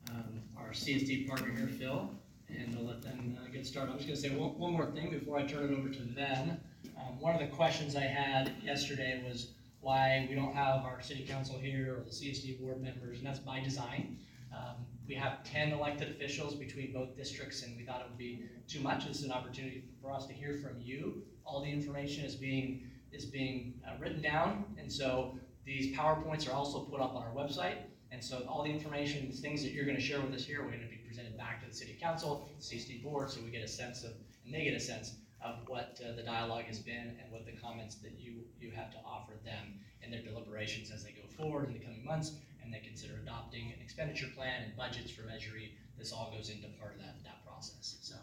um, 0.09 0.41
our 0.57 0.73
CSD 0.73 1.27
partner 1.27 1.51
here, 1.55 1.67
Phil. 1.67 2.09
And 2.49 2.75
I'll 2.75 2.83
let 2.83 3.01
them, 3.01 3.37
uh, 3.41 3.47
get 3.49 3.65
started. 3.65 3.91
I'm 3.91 3.97
just 3.97 4.07
gonna 4.07 4.17
say 4.17 4.35
one, 4.35 4.57
one 4.57 4.73
more 4.73 4.91
thing 4.91 5.09
before 5.09 5.37
I 5.37 5.43
turn 5.45 5.71
it 5.71 5.77
over 5.77 5.89
to 5.89 6.03
them. 6.03 6.59
Um, 6.97 7.19
one 7.19 7.33
of 7.33 7.41
the 7.41 7.47
questions 7.55 7.95
I 7.95 8.01
had 8.01 8.53
yesterday 8.63 9.23
was 9.27 9.53
why 9.79 10.27
we 10.29 10.35
don't 10.35 10.53
have 10.53 10.83
our 10.83 11.01
city 11.01 11.23
council 11.23 11.57
here 11.57 11.97
or 11.97 12.03
the 12.03 12.11
CSD 12.11 12.59
board 12.59 12.81
members, 12.81 13.17
and 13.17 13.27
that's 13.27 13.39
by 13.39 13.59
design. 13.61 14.19
Um, 14.53 14.85
we 15.07 15.15
have 15.15 15.43
ten 15.43 15.71
elected 15.71 16.09
officials 16.09 16.55
between 16.55 16.93
both 16.93 17.15
districts, 17.15 17.63
and 17.63 17.75
we 17.75 17.83
thought 17.83 18.01
it 18.01 18.09
would 18.09 18.17
be 18.17 18.43
too 18.67 18.81
much. 18.81 19.05
This 19.07 19.19
is 19.19 19.25
an 19.25 19.31
opportunity 19.31 19.83
for 20.01 20.11
us 20.13 20.25
to 20.27 20.33
hear 20.33 20.55
from 20.57 20.79
you. 20.79 21.23
All 21.45 21.61
the 21.61 21.71
information 21.71 22.23
is 22.25 22.35
being, 22.35 22.90
is 23.11 23.25
being 23.25 23.73
uh, 23.87 23.93
written 23.99 24.21
down, 24.21 24.65
and 24.77 24.91
so 24.91 25.35
these 25.65 25.95
PowerPoints 25.95 26.49
are 26.49 26.53
also 26.53 26.79
put 26.81 26.99
up 26.99 27.15
on 27.15 27.23
our 27.23 27.33
website. 27.33 27.75
And 28.11 28.21
so 28.21 28.43
all 28.47 28.63
the 28.63 28.69
information, 28.69 29.29
the 29.29 29.37
things 29.37 29.63
that 29.63 29.71
you're 29.71 29.85
gonna 29.85 29.99
share 29.99 30.19
with 30.21 30.33
us 30.33 30.43
here, 30.43 30.61
we're 30.63 30.71
gonna 30.71 30.89
be 30.89 31.01
presented 31.07 31.37
back 31.37 31.61
to 31.61 31.69
the 31.69 31.73
city 31.73 31.97
council, 32.01 32.49
the 32.57 32.63
CSD 32.63 33.03
board, 33.03 33.29
so 33.29 33.41
we 33.41 33.51
get 33.51 33.63
a 33.63 33.67
sense 33.67 34.03
of, 34.03 34.11
and 34.45 34.53
they 34.53 34.63
get 34.63 34.73
a 34.73 34.79
sense 34.79 35.15
of 35.43 35.55
what 35.67 35.99
uh, 36.05 36.15
the 36.15 36.23
dialogue 36.23 36.65
has 36.65 36.79
been 36.79 37.17
and 37.21 37.31
what 37.31 37.45
the 37.45 37.53
comments 37.53 37.95
that 37.95 38.19
you, 38.19 38.41
you 38.59 38.71
have 38.71 38.91
to 38.91 38.97
offer 39.05 39.33
them 39.43 39.79
in 40.03 40.11
their 40.11 40.21
deliberations 40.21 40.91
as 40.91 41.03
they 41.03 41.11
go 41.11 41.25
forward 41.37 41.67
in 41.67 41.73
the 41.73 41.79
coming 41.79 42.03
months 42.03 42.33
and 42.63 42.73
they 42.73 42.79
consider 42.79 43.13
adopting 43.23 43.71
an 43.71 43.81
expenditure 43.81 44.27
plan 44.35 44.63
and 44.63 44.75
budgets 44.77 45.11
for 45.11 45.23
Measure 45.23 45.55
E. 45.57 45.73
This 45.97 46.11
all 46.11 46.33
goes 46.35 46.49
into 46.49 46.67
part 46.79 46.95
of 46.95 46.99
that, 46.99 47.23
that 47.23 47.45
process. 47.45 47.97
So 48.01 48.15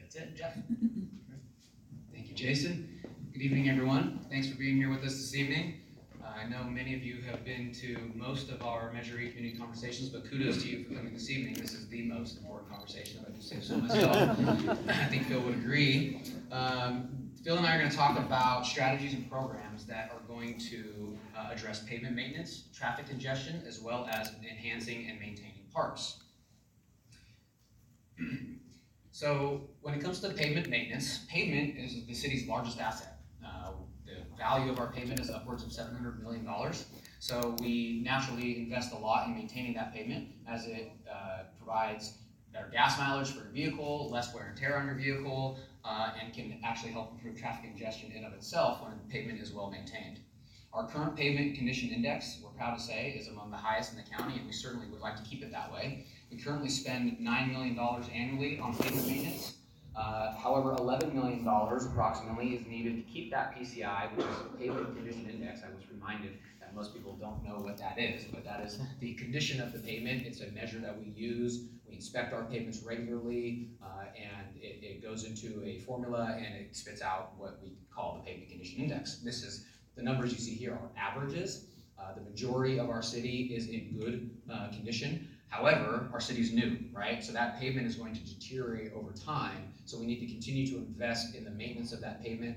that's 0.00 0.16
it. 0.16 0.36
Jeff? 0.36 0.54
Thank 2.12 2.28
you, 2.28 2.34
Jason. 2.34 3.00
Good 3.32 3.40
evening, 3.40 3.70
everyone. 3.70 4.20
Thanks 4.28 4.46
for 4.46 4.56
being 4.56 4.76
here 4.76 4.90
with 4.90 5.02
us 5.04 5.14
this 5.14 5.34
evening. 5.34 5.80
Uh, 6.22 6.26
I 6.38 6.46
know 6.50 6.64
many 6.64 6.94
of 6.94 7.02
you 7.02 7.22
have 7.22 7.42
been 7.46 7.72
to 7.80 8.12
most 8.14 8.50
of 8.50 8.62
our 8.62 8.92
Measure 8.92 9.18
E 9.18 9.30
community 9.30 9.56
conversations, 9.56 10.10
but 10.10 10.28
kudos 10.28 10.62
to 10.62 10.68
you 10.68 10.84
for 10.84 10.94
coming 10.94 11.14
this 11.14 11.30
evening. 11.30 11.54
This 11.54 11.72
is 11.72 11.88
the 11.88 12.02
most 12.02 12.36
important 12.36 12.70
conversation, 12.70 13.22
if 13.22 13.28
I 13.28 13.32
do 13.34 13.40
say 13.40 13.56
so 13.60 13.78
myself. 13.78 14.38
I 14.86 15.06
think 15.06 15.28
Phil 15.28 15.40
would 15.40 15.54
agree. 15.54 16.20
Um, 16.50 17.30
Phil 17.42 17.56
and 17.56 17.66
I 17.66 17.76
are 17.76 17.78
going 17.78 17.90
to 17.90 17.96
talk 17.96 18.18
about 18.18 18.66
strategies 18.66 19.14
and 19.14 19.30
programs 19.30 19.86
that 19.86 20.12
are 20.12 20.20
going 20.28 20.58
to 20.58 21.16
uh, 21.34 21.48
address 21.52 21.82
pavement 21.84 22.14
maintenance, 22.14 22.64
traffic 22.74 23.06
congestion, 23.06 23.62
as 23.66 23.80
well 23.80 24.06
as 24.12 24.30
enhancing 24.42 25.08
and 25.08 25.18
maintaining 25.18 25.64
parks. 25.72 26.16
So 29.14 29.68
when 29.82 29.94
it 29.94 30.00
comes 30.00 30.20
to 30.20 30.30
pavement 30.30 30.70
maintenance, 30.70 31.18
pavement 31.28 31.76
is 31.76 32.06
the 32.06 32.14
city's 32.14 32.48
largest 32.48 32.80
asset. 32.80 33.11
The 34.42 34.48
value 34.48 34.72
of 34.72 34.80
our 34.80 34.88
pavement 34.88 35.20
is 35.20 35.30
upwards 35.30 35.62
of 35.62 35.70
seven 35.70 35.94
hundred 35.94 36.20
million 36.20 36.44
dollars. 36.44 36.86
So 37.20 37.54
we 37.60 38.02
naturally 38.04 38.58
invest 38.58 38.92
a 38.92 38.96
lot 38.98 39.28
in 39.28 39.36
maintaining 39.36 39.72
that 39.74 39.94
pavement 39.94 40.30
as 40.48 40.66
it 40.66 40.90
uh, 41.08 41.44
provides 41.58 42.14
better 42.52 42.68
gas 42.72 42.98
mileage 42.98 43.30
for 43.30 43.44
your 43.44 43.52
vehicle, 43.52 44.10
less 44.10 44.34
wear 44.34 44.48
and 44.48 44.56
tear 44.56 44.78
on 44.78 44.86
your 44.86 44.96
vehicle, 44.96 45.60
uh, 45.84 46.10
and 46.20 46.34
can 46.34 46.58
actually 46.64 46.90
help 46.90 47.12
improve 47.12 47.38
traffic 47.38 47.70
congestion 47.70 48.10
in 48.10 48.24
of 48.24 48.32
itself 48.32 48.82
when 48.82 48.92
pavement 49.08 49.40
is 49.40 49.52
well 49.52 49.70
maintained. 49.70 50.18
Our 50.72 50.88
current 50.88 51.14
pavement 51.14 51.54
condition 51.54 51.90
index, 51.90 52.40
we're 52.42 52.50
proud 52.50 52.76
to 52.76 52.82
say, 52.82 53.10
is 53.10 53.28
among 53.28 53.52
the 53.52 53.56
highest 53.56 53.92
in 53.92 53.98
the 53.98 54.10
county, 54.10 54.38
and 54.38 54.46
we 54.46 54.52
certainly 54.52 54.88
would 54.88 55.00
like 55.00 55.14
to 55.18 55.22
keep 55.22 55.44
it 55.44 55.52
that 55.52 55.72
way. 55.72 56.04
We 56.32 56.38
currently 56.38 56.68
spend 56.68 57.20
nine 57.20 57.52
million 57.52 57.76
dollars 57.76 58.06
annually 58.12 58.58
on 58.58 58.76
pavement 58.76 59.06
maintenance. 59.06 59.58
Uh, 59.94 60.34
however, 60.36 60.72
eleven 60.72 61.14
million 61.14 61.44
dollars 61.44 61.84
approximately 61.84 62.54
is 62.54 62.66
needed 62.66 62.96
to 62.96 63.02
keep 63.02 63.30
that 63.30 63.54
PCI, 63.54 64.16
which 64.16 64.24
is 64.24 64.36
pavement 64.58 64.96
condition 64.96 65.28
index. 65.28 65.60
I 65.62 65.74
was 65.74 65.84
reminded 65.92 66.38
that 66.60 66.74
most 66.74 66.94
people 66.94 67.16
don't 67.20 67.44
know 67.44 67.62
what 67.62 67.76
that 67.78 67.98
is, 67.98 68.24
but 68.24 68.44
that 68.44 68.60
is 68.62 68.78
the 69.00 69.14
condition 69.14 69.60
of 69.60 69.72
the 69.72 69.78
pavement. 69.78 70.26
It's 70.26 70.40
a 70.40 70.50
measure 70.52 70.78
that 70.78 70.98
we 70.98 71.12
use. 71.14 71.66
We 71.86 71.96
inspect 71.96 72.32
our 72.32 72.44
pavements 72.44 72.82
regularly, 72.82 73.68
uh, 73.82 74.04
and 74.16 74.56
it, 74.56 74.82
it 74.82 75.02
goes 75.02 75.24
into 75.24 75.62
a 75.62 75.78
formula 75.80 76.36
and 76.36 76.54
it 76.54 76.74
spits 76.74 77.02
out 77.02 77.32
what 77.36 77.58
we 77.62 77.72
call 77.94 78.14
the 78.16 78.30
pavement 78.30 78.50
condition 78.50 78.80
index. 78.82 79.16
This 79.16 79.42
is 79.42 79.66
the 79.94 80.02
numbers 80.02 80.32
you 80.32 80.38
see 80.38 80.54
here 80.54 80.72
are 80.72 80.88
averages. 80.96 81.66
Uh, 81.98 82.14
the 82.14 82.22
majority 82.22 82.78
of 82.78 82.88
our 82.88 83.02
city 83.02 83.52
is 83.54 83.68
in 83.68 83.96
good 84.00 84.30
uh, 84.52 84.68
condition. 84.70 85.28
However, 85.52 86.08
our 86.14 86.20
city's 86.20 86.50
new, 86.50 86.78
right? 86.94 87.22
So 87.22 87.30
that 87.34 87.60
pavement 87.60 87.86
is 87.86 87.94
going 87.94 88.14
to 88.14 88.20
deteriorate 88.20 88.90
over 88.94 89.12
time. 89.12 89.74
So 89.84 89.98
we 89.98 90.06
need 90.06 90.20
to 90.20 90.26
continue 90.26 90.66
to 90.68 90.78
invest 90.78 91.34
in 91.34 91.44
the 91.44 91.50
maintenance 91.50 91.92
of 91.92 92.00
that 92.00 92.22
pavement. 92.22 92.56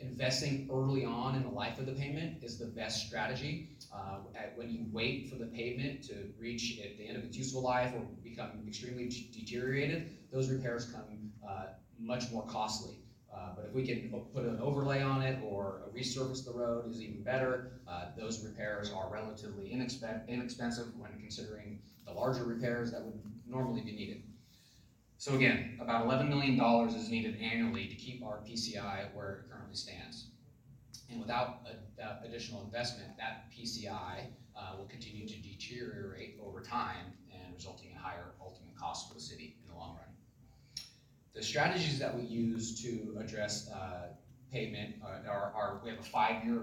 Investing 0.00 0.68
early 0.68 1.04
on 1.04 1.36
in 1.36 1.44
the 1.44 1.48
life 1.48 1.78
of 1.78 1.86
the 1.86 1.92
pavement 1.92 2.42
is 2.42 2.58
the 2.58 2.66
best 2.66 3.06
strategy. 3.06 3.68
Uh, 3.94 4.16
at, 4.34 4.52
when 4.56 4.68
you 4.68 4.84
wait 4.90 5.30
for 5.30 5.36
the 5.36 5.46
pavement 5.46 6.02
to 6.08 6.28
reach 6.36 6.80
at 6.84 6.98
the 6.98 7.06
end 7.06 7.16
of 7.16 7.22
its 7.22 7.36
useful 7.36 7.62
life 7.62 7.94
or 7.94 8.02
become 8.24 8.50
extremely 8.66 9.06
de- 9.08 9.28
deteriorated, 9.32 10.10
those 10.32 10.50
repairs 10.50 10.86
come 10.86 11.30
uh, 11.48 11.66
much 12.00 12.32
more 12.32 12.42
costly. 12.42 12.98
Uh, 13.32 13.50
but 13.54 13.64
if 13.64 13.72
we 13.72 13.86
can 13.86 14.10
put 14.34 14.44
an 14.44 14.58
overlay 14.60 15.02
on 15.02 15.22
it 15.22 15.38
or 15.44 15.82
resurface 15.96 16.44
the 16.44 16.52
road 16.52 16.90
is 16.90 17.00
even 17.00 17.22
better. 17.22 17.70
Uh, 17.86 18.06
those 18.16 18.44
repairs 18.44 18.92
are 18.92 19.08
relatively 19.08 19.70
inexpen- 19.70 20.26
inexpensive 20.26 20.88
when 20.98 21.12
considering 21.20 21.78
the 22.06 22.12
larger 22.12 22.44
repairs 22.44 22.92
that 22.92 23.02
would 23.04 23.20
normally 23.46 23.82
be 23.82 23.92
needed. 23.92 24.22
So 25.18 25.34
again, 25.34 25.78
about 25.80 26.04
eleven 26.04 26.28
million 26.28 26.58
dollars 26.58 26.94
is 26.94 27.08
needed 27.08 27.40
annually 27.40 27.86
to 27.86 27.94
keep 27.94 28.24
our 28.24 28.38
PCI 28.38 29.14
where 29.14 29.30
it 29.32 29.50
currently 29.50 29.76
stands. 29.76 30.26
And 31.10 31.20
without 31.20 31.60
a, 31.66 31.76
that 31.96 32.22
additional 32.26 32.62
investment, 32.64 33.16
that 33.18 33.46
PCI 33.56 34.26
uh, 34.56 34.76
will 34.76 34.86
continue 34.86 35.26
to 35.26 35.36
deteriorate 35.36 36.38
over 36.44 36.60
time 36.60 37.12
and 37.32 37.54
resulting 37.54 37.90
in 37.90 37.96
higher 37.96 38.32
ultimate 38.40 38.76
costs 38.76 39.08
for 39.08 39.14
the 39.14 39.20
city 39.20 39.56
in 39.62 39.70
the 39.70 39.76
long 39.76 39.96
run. 39.96 40.14
The 41.34 41.42
strategies 41.42 41.98
that 41.98 42.14
we 42.16 42.22
use 42.22 42.80
to 42.82 43.16
address 43.20 43.68
uh, 43.70 44.08
pavement 44.58 44.94
uh, 45.04 45.28
are, 45.28 45.52
are, 45.56 45.80
we 45.82 45.90
have 45.90 45.98
a 45.98 46.02
five-year, 46.02 46.62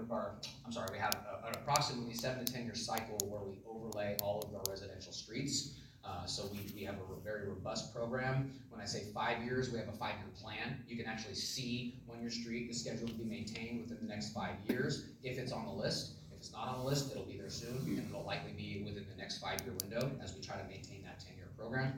I'm 0.64 0.72
sorry, 0.72 0.88
we 0.92 0.98
have 0.98 1.14
a- 1.14 1.46
an 1.46 1.54
approximately 1.54 2.14
seven 2.14 2.42
to 2.44 2.50
ten-year 2.50 2.74
cycle 2.74 3.18
where 3.28 3.42
we 3.42 3.58
overlay 3.68 4.16
all 4.22 4.40
of 4.40 4.54
our 4.54 4.62
residential 4.68 5.12
streets. 5.12 5.74
Uh, 6.02 6.24
so 6.26 6.48
we, 6.50 6.58
we 6.74 6.82
have 6.84 6.96
a 6.96 7.20
very 7.22 7.46
robust 7.46 7.94
program. 7.94 8.50
When 8.70 8.80
I 8.80 8.86
say 8.86 9.04
five 9.14 9.44
years, 9.44 9.70
we 9.70 9.78
have 9.78 9.88
a 9.88 9.92
five-year 9.92 10.30
plan. 10.40 10.82
You 10.88 10.96
can 10.96 11.06
actually 11.06 11.34
see 11.34 12.00
when 12.06 12.20
your 12.22 12.30
street 12.30 12.70
is 12.70 12.80
scheduled 12.80 13.10
to 13.10 13.14
be 13.14 13.24
maintained 13.24 13.82
within 13.82 13.98
the 14.00 14.12
next 14.12 14.32
five 14.32 14.54
years, 14.68 15.04
if 15.22 15.38
it's 15.38 15.52
on 15.52 15.66
the 15.66 15.72
list. 15.72 16.14
If 16.32 16.38
it's 16.38 16.50
not 16.50 16.68
on 16.68 16.78
the 16.78 16.84
list, 16.86 17.12
it'll 17.12 17.24
be 17.24 17.36
there 17.36 17.50
soon, 17.50 17.76
and 17.98 18.08
it'll 18.08 18.24
likely 18.24 18.52
be 18.52 18.82
within 18.84 19.06
the 19.08 19.16
next 19.20 19.38
five-year 19.38 19.74
window 19.82 20.10
as 20.24 20.34
we 20.34 20.40
try 20.40 20.56
to 20.56 20.64
maintain 20.66 21.04
that 21.04 21.20
ten-year 21.20 21.48
program. 21.58 21.92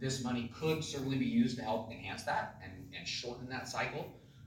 This 0.00 0.22
money 0.22 0.50
could 0.58 0.84
certainly 0.84 1.18
be 1.18 1.26
used 1.26 1.56
to 1.58 1.64
help 1.64 1.90
enhance 1.90 2.22
that 2.22 2.60
and, 2.62 2.72
and 2.96 3.06
shorten 3.06 3.48
that 3.50 3.68
cycle. 3.68 4.06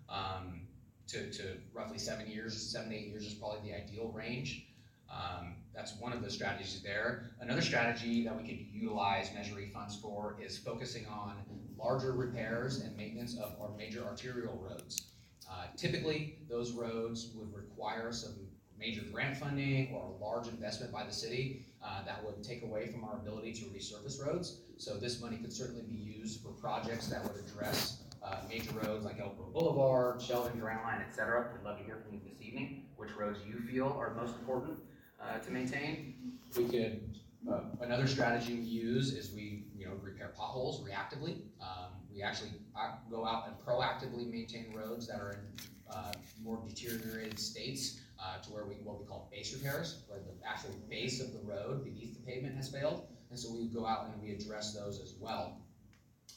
Um, 0.09 0.61
to, 1.07 1.31
to 1.31 1.43
roughly 1.73 1.97
seven 1.97 2.27
years, 2.27 2.55
seven 2.55 2.91
eight 2.91 3.07
years 3.07 3.25
is 3.25 3.33
probably 3.33 3.69
the 3.69 3.75
ideal 3.75 4.11
range. 4.15 4.67
Um, 5.09 5.55
that's 5.73 5.93
one 5.99 6.13
of 6.13 6.23
the 6.23 6.29
strategies 6.29 6.81
there. 6.81 7.31
Another 7.39 7.61
strategy 7.61 8.23
that 8.23 8.35
we 8.35 8.47
could 8.47 8.59
utilize 8.73 9.29
Measure 9.33 9.59
E 9.59 9.67
funds 9.67 9.95
for 9.95 10.37
is 10.41 10.57
focusing 10.57 11.05
on 11.07 11.35
larger 11.77 12.13
repairs 12.13 12.81
and 12.81 12.95
maintenance 12.97 13.37
of 13.37 13.55
our 13.61 13.69
major 13.77 14.03
arterial 14.03 14.57
roads. 14.57 15.07
Uh, 15.49 15.65
typically, 15.77 16.39
those 16.49 16.71
roads 16.71 17.31
would 17.35 17.53
require 17.53 18.11
some 18.11 18.33
major 18.77 19.01
grant 19.11 19.37
funding 19.37 19.93
or 19.93 20.05
a 20.07 20.23
large 20.23 20.47
investment 20.47 20.91
by 20.91 21.03
the 21.03 21.11
city 21.11 21.65
uh, 21.83 22.03
that 22.05 22.23
would 22.25 22.43
take 22.43 22.63
away 22.63 22.87
from 22.87 23.03
our 23.03 23.15
ability 23.15 23.53
to 23.53 23.65
resurface 23.65 24.25
roads. 24.25 24.61
So 24.77 24.97
this 24.97 25.21
money 25.21 25.37
could 25.37 25.53
certainly 25.53 25.83
be 25.83 25.95
used 25.95 26.41
for 26.41 26.49
projects 26.49 27.07
that 27.07 27.23
would 27.23 27.43
address 27.45 28.01
uh, 28.25 28.37
major 28.49 28.71
roads 28.83 29.05
like 29.05 29.19
Elk 29.19 29.37
Grove 29.37 29.53
Boulevard, 29.53 30.21
Sheldon, 30.21 30.59
Grant 30.59 30.83
Line, 30.83 31.01
et 31.07 31.13
cetera. 31.13 31.47
We'd 31.53 31.63
love 31.63 31.77
to 31.77 31.83
hear 31.83 31.97
from 32.03 32.15
you 32.15 32.21
this 32.27 32.41
evening, 32.41 32.83
which 32.97 33.11
roads 33.15 33.39
you 33.47 33.59
feel 33.59 33.95
are 33.99 34.13
most 34.15 34.35
important 34.39 34.79
uh, 35.21 35.37
to 35.39 35.51
maintain. 35.51 36.15
We 36.57 36.65
could, 36.65 37.19
uh, 37.51 37.59
another 37.81 38.07
strategy 38.07 38.55
we 38.55 38.61
use 38.61 39.13
is 39.13 39.31
we, 39.31 39.65
you 39.77 39.85
know, 39.85 39.93
repair 40.01 40.33
potholes 40.35 40.81
reactively. 40.81 41.41
Um, 41.61 41.91
we 42.13 42.23
actually 42.23 42.53
uh, 42.75 42.93
go 43.11 43.25
out 43.25 43.47
and 43.47 43.55
proactively 43.65 44.29
maintain 44.31 44.73
roads 44.73 45.07
that 45.07 45.19
are 45.19 45.31
in 45.33 45.93
uh, 45.93 46.13
more 46.43 46.59
deteriorated 46.67 47.37
states 47.37 47.99
uh, 48.19 48.41
to 48.41 48.51
where 48.51 48.65
we, 48.65 48.75
what 48.75 48.99
we 48.99 49.05
call 49.05 49.29
base 49.31 49.53
repairs, 49.53 50.03
where 50.07 50.19
the 50.19 50.47
actual 50.47 50.71
base 50.89 51.21
of 51.21 51.33
the 51.33 51.39
road 51.39 51.83
beneath 51.83 52.15
the 52.15 52.21
pavement 52.25 52.55
has 52.55 52.69
failed. 52.69 53.05
And 53.29 53.37
so 53.37 53.53
we 53.53 53.65
go 53.65 53.85
out 53.85 54.07
and 54.07 54.21
we 54.23 54.31
address 54.31 54.73
those 54.73 54.99
as 55.01 55.13
well. 55.19 55.59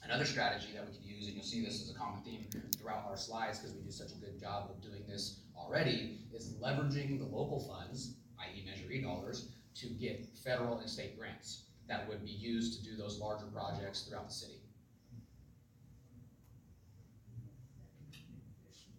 Another 0.04 0.24
strategy 0.24 0.68
that 0.74 0.86
we 0.86 0.92
could 0.92 1.04
use, 1.04 1.26
and 1.26 1.34
you'll 1.34 1.44
see 1.44 1.64
this 1.64 1.82
as 1.82 1.90
a 1.90 1.98
common 1.98 2.22
theme 2.22 2.46
throughout 2.78 3.04
our 3.08 3.16
slides 3.16 3.58
because 3.58 3.74
we 3.74 3.82
do 3.82 3.90
such 3.90 4.12
a 4.12 4.16
good 4.16 4.40
job 4.40 4.70
of 4.70 4.80
doing 4.82 5.02
this 5.08 5.40
already, 5.56 6.20
is 6.32 6.54
leveraging 6.62 7.18
the 7.18 7.24
local 7.24 7.60
funds, 7.60 8.14
i.e. 8.40 8.64
Measure 8.64 8.90
E 8.90 9.02
dollars, 9.02 9.50
to 9.74 9.88
get 9.88 10.26
federal 10.44 10.78
and 10.78 10.88
state 10.88 11.18
grants 11.18 11.64
that 11.88 12.08
would 12.08 12.24
be 12.24 12.30
used 12.30 12.78
to 12.78 12.90
do 12.90 12.96
those 12.96 13.18
larger 13.18 13.46
projects 13.46 14.02
throughout 14.02 14.28
the 14.28 14.34
city. 14.34 14.60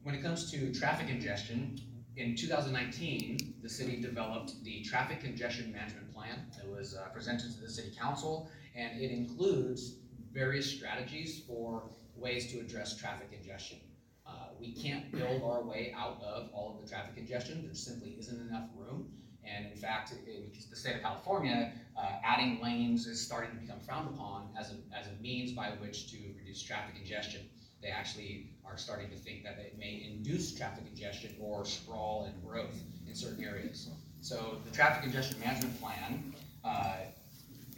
When 0.03 0.15
it 0.15 0.22
comes 0.24 0.51
to 0.51 0.74
traffic 0.74 1.08
congestion, 1.08 1.79
in 2.15 2.36
2019, 2.36 3.56
the 3.62 3.70
city 3.70 4.01
developed 4.01 4.62
the 4.63 4.82
Traffic 4.82 5.22
Congestion 5.22 5.72
Management 5.72 6.13
Plan. 6.13 6.48
It 6.62 6.70
was 6.70 6.96
uh, 6.96 7.08
presented 7.13 7.53
to 7.53 7.62
the 7.62 7.70
city 7.70 7.94
council, 7.98 8.50
and 8.75 9.00
it 9.00 9.12
includes 9.12 9.96
various 10.34 10.70
strategies 10.70 11.42
for 11.48 11.84
ways 12.16 12.52
to 12.52 12.60
address 12.60 12.98
traffic 12.98 13.32
congestion. 13.32 13.80
Uh, 14.28 14.50
we 14.60 14.72
can't 14.72 15.12
build 15.12 15.42
our 15.44 15.64
way 15.64 15.94
out 15.98 16.22
of 16.24 16.50
all 16.54 16.76
of 16.76 16.84
the 16.84 16.88
traffic 16.90 17.16
congestion. 17.16 17.64
There 17.66 17.74
simply 17.74 18.16
isn't 18.20 18.48
enough 18.48 18.70
room. 18.76 19.12
And 19.44 19.66
in 19.66 19.78
fact, 19.78 20.12
in 20.12 20.52
the 20.70 20.76
state 20.76 20.98
of 20.98 21.02
California, 21.02 21.74
uh, 21.98 22.12
adding 22.24 22.60
lanes 22.62 23.08
is 23.08 23.20
starting 23.26 23.52
to 23.52 23.58
become 23.58 23.80
frowned 23.80 24.14
upon 24.14 24.50
as 24.60 24.72
a, 24.72 24.98
as 24.98 25.08
a 25.08 25.22
means 25.22 25.54
by 25.54 25.70
which 25.82 26.12
to 26.12 26.18
reduce 26.38 26.62
traffic 26.62 26.96
congestion. 26.96 27.42
They 27.82 27.88
actually 27.88 28.52
are 28.66 28.78
starting 28.78 29.10
to 29.10 29.16
think 29.16 29.44
that 29.44 29.58
it 29.58 29.78
may 29.80 30.06
induce 30.06 30.54
traffic 30.54 30.86
congestion 30.86 31.36
or 31.40 31.66
sprawl 31.66 32.26
and 32.26 32.46
growth 32.46 32.80
in 33.08 33.16
certain 33.16 33.44
areas. 33.44 33.90
So 34.22 34.58
the 34.66 34.76
traffic 34.76 35.04
congestion 35.04 35.40
management 35.40 35.82
plan, 35.82 36.34
uh, 36.64 36.98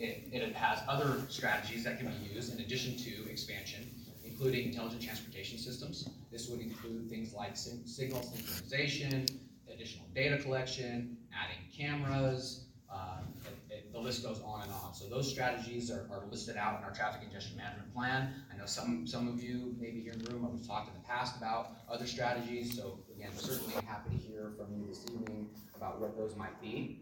it, 0.02 0.28
it 0.32 0.56
has 0.56 0.80
other 0.88 1.22
strategies 1.30 1.84
that 1.84 1.98
can 2.00 2.08
be 2.08 2.34
used 2.34 2.54
in 2.54 2.60
addition 2.64 2.98
to 2.98 3.30
expansion, 3.30 3.90
including 4.26 4.68
intelligent 4.68 5.02
transportation 5.02 5.58
systems. 5.58 6.10
This 6.32 6.50
would 6.50 6.60
include 6.62 7.10
things 7.10 7.34
like 7.34 7.56
sig- 7.56 7.86
signal 7.88 8.22
synchronization, 8.22 9.30
additional 9.72 10.06
data 10.16 10.38
collection, 10.38 11.18
adding 11.34 11.58
cameras. 11.76 12.66
Um, 12.92 13.34
it- 13.46 13.74
it- 13.74 13.94
the 13.94 14.00
list 14.00 14.24
goes 14.24 14.42
on 14.42 14.64
and 14.64 14.72
on. 14.72 14.94
So 14.94 15.08
those 15.08 15.30
strategies 15.30 15.92
are, 15.92 16.08
are 16.12 16.26
listed 16.30 16.56
out 16.58 16.80
in 16.80 16.84
our 16.86 16.94
traffic 16.94 17.22
congestion 17.22 17.58
management 17.58 17.94
plan. 17.94 18.34
I 18.54 18.58
know 18.58 18.66
some, 18.66 19.06
some 19.06 19.28
of 19.28 19.42
you 19.44 19.76
maybe 19.80 20.02
here 20.02 20.14
in 20.14 20.20
the 20.20 20.32
room, 20.34 20.50
we've 20.52 20.66
talked 20.66 20.88
in 20.88 20.94
the 21.02 21.08
past 21.08 21.38
about 21.38 21.72
other 21.90 22.06
strategies. 22.08 22.76
So 22.78 23.00
again, 23.16 23.32
certainly 23.36 23.74
happy 23.86 24.10
to 24.12 24.18
hear 24.18 24.52
from 24.58 24.74
you 24.78 24.86
this 24.88 25.06
evening 25.14 25.50
about 25.76 26.00
what 26.02 26.18
those 26.18 26.36
might 26.36 26.60
be. 26.62 27.02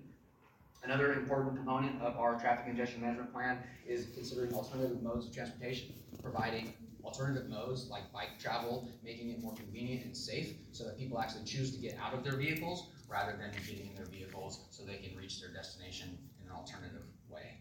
Another 0.84 1.14
important 1.14 1.56
component 1.56 2.02
of 2.02 2.18
our 2.18 2.40
traffic 2.40 2.66
congestion 2.66 3.02
management 3.02 3.34
plan 3.34 3.60
is 3.86 4.08
considering 4.14 4.54
alternative 4.54 5.02
modes 5.04 5.28
of 5.28 5.34
transportation, 5.34 5.90
providing 6.22 6.74
alternative 7.04 7.50
modes 7.50 7.90
like 7.90 8.12
bike 8.14 8.40
travel, 8.40 8.88
making 9.04 9.30
it 9.30 9.42
more 9.42 9.54
convenient 9.56 10.06
and 10.06 10.16
safe 10.16 10.54
so 10.72 10.84
that 10.86 10.98
people 10.98 11.20
actually 11.20 11.44
choose 11.44 11.72
to 11.76 11.82
get 11.82 11.98
out 12.02 12.14
of 12.14 12.24
their 12.24 12.38
vehicles 12.38 12.90
rather 13.10 13.36
than 13.38 13.52
getting 13.68 13.88
in 13.88 13.96
their 13.96 14.06
vehicles 14.06 14.66
so 14.70 14.84
they 14.84 14.98
can 14.98 15.18
reach 15.18 15.42
their 15.42 15.52
destination 15.52 16.18
in 16.42 16.50
an 16.50 16.56
alternative 16.56 17.04
way. 17.30 17.58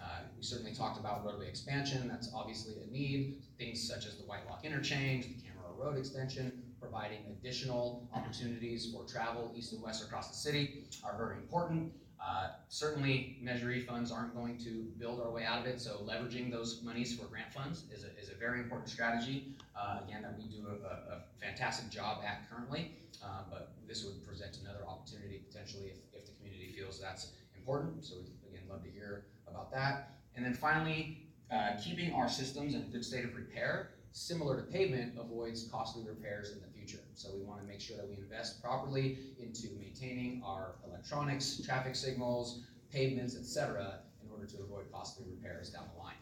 Uh, 0.00 0.20
we 0.36 0.42
certainly 0.42 0.72
talked 0.72 0.98
about 0.98 1.24
roadway 1.24 1.48
expansion, 1.48 2.06
that's 2.08 2.30
obviously 2.34 2.74
a 2.82 2.92
need. 2.92 3.42
Things 3.58 3.86
such 3.86 4.06
as 4.06 4.16
the 4.16 4.22
Whitelock 4.22 4.64
interchange, 4.64 5.26
the 5.26 5.34
Kammerer 5.34 5.76
Road 5.76 5.98
extension, 5.98 6.62
providing 6.80 7.18
additional 7.30 8.08
opportunities 8.14 8.92
for 8.92 9.04
travel 9.04 9.52
east 9.56 9.72
and 9.72 9.82
west 9.82 10.04
across 10.04 10.28
the 10.30 10.36
city 10.36 10.84
are 11.04 11.16
very 11.16 11.36
important. 11.36 11.92
Uh, 12.20 12.48
certainly, 12.68 13.38
Measure 13.40 13.70
E 13.70 13.80
funds 13.80 14.10
aren't 14.10 14.34
going 14.34 14.58
to 14.58 14.86
build 14.98 15.20
our 15.20 15.30
way 15.30 15.44
out 15.44 15.60
of 15.60 15.66
it, 15.66 15.80
so 15.80 15.98
leveraging 16.04 16.50
those 16.50 16.82
monies 16.82 17.16
for 17.16 17.26
grant 17.26 17.52
funds 17.52 17.84
is 17.92 18.04
a, 18.04 18.08
is 18.20 18.28
a 18.28 18.34
very 18.34 18.60
important 18.60 18.88
strategy. 18.88 19.54
Uh, 19.76 20.00
again, 20.06 20.22
that 20.22 20.36
we 20.36 20.44
do 20.44 20.66
a, 20.68 20.86
a, 20.86 21.22
fantastic 21.40 21.88
job 21.88 22.22
at 22.26 22.50
currently, 22.50 22.92
uh, 23.24 23.42
but 23.48 23.72
this 23.86 24.04
would 24.04 24.26
present 24.26 24.58
another 24.62 24.84
opportunity 24.86 25.40
potentially 25.48 25.86
if, 25.86 25.98
if 26.12 26.26
the 26.26 26.32
community 26.32 26.72
feels 26.76 27.00
that's 27.00 27.32
important. 27.56 28.04
So 28.04 28.16
we'd 28.16 28.56
again 28.56 28.68
love 28.68 28.82
to 28.82 28.90
hear 28.90 29.26
about 29.46 29.70
that. 29.72 30.18
And 30.34 30.44
then 30.44 30.54
finally, 30.54 31.28
uh, 31.52 31.76
keeping 31.82 32.12
our 32.12 32.28
systems 32.28 32.74
in 32.74 32.82
a 32.82 32.84
good 32.84 33.04
state 33.04 33.24
of 33.24 33.34
repair, 33.34 33.90
similar 34.12 34.56
to 34.56 34.62
pavement, 34.62 35.14
avoids 35.18 35.68
costly 35.68 36.04
repairs 36.06 36.50
in 36.50 36.60
the 36.60 36.66
future. 36.66 36.77
So 37.14 37.30
we 37.34 37.42
want 37.42 37.60
to 37.60 37.66
make 37.66 37.80
sure 37.80 37.96
that 37.96 38.08
we 38.08 38.16
invest 38.16 38.62
properly 38.62 39.18
into 39.40 39.68
maintaining 39.78 40.42
our 40.44 40.76
electronics, 40.86 41.60
traffic 41.64 41.96
signals, 41.96 42.62
pavements, 42.92 43.36
etc., 43.36 44.00
in 44.22 44.30
order 44.30 44.46
to 44.46 44.62
avoid 44.62 44.90
costly 44.92 45.24
repairs 45.28 45.70
down 45.70 45.84
the 45.94 46.02
line. 46.02 46.14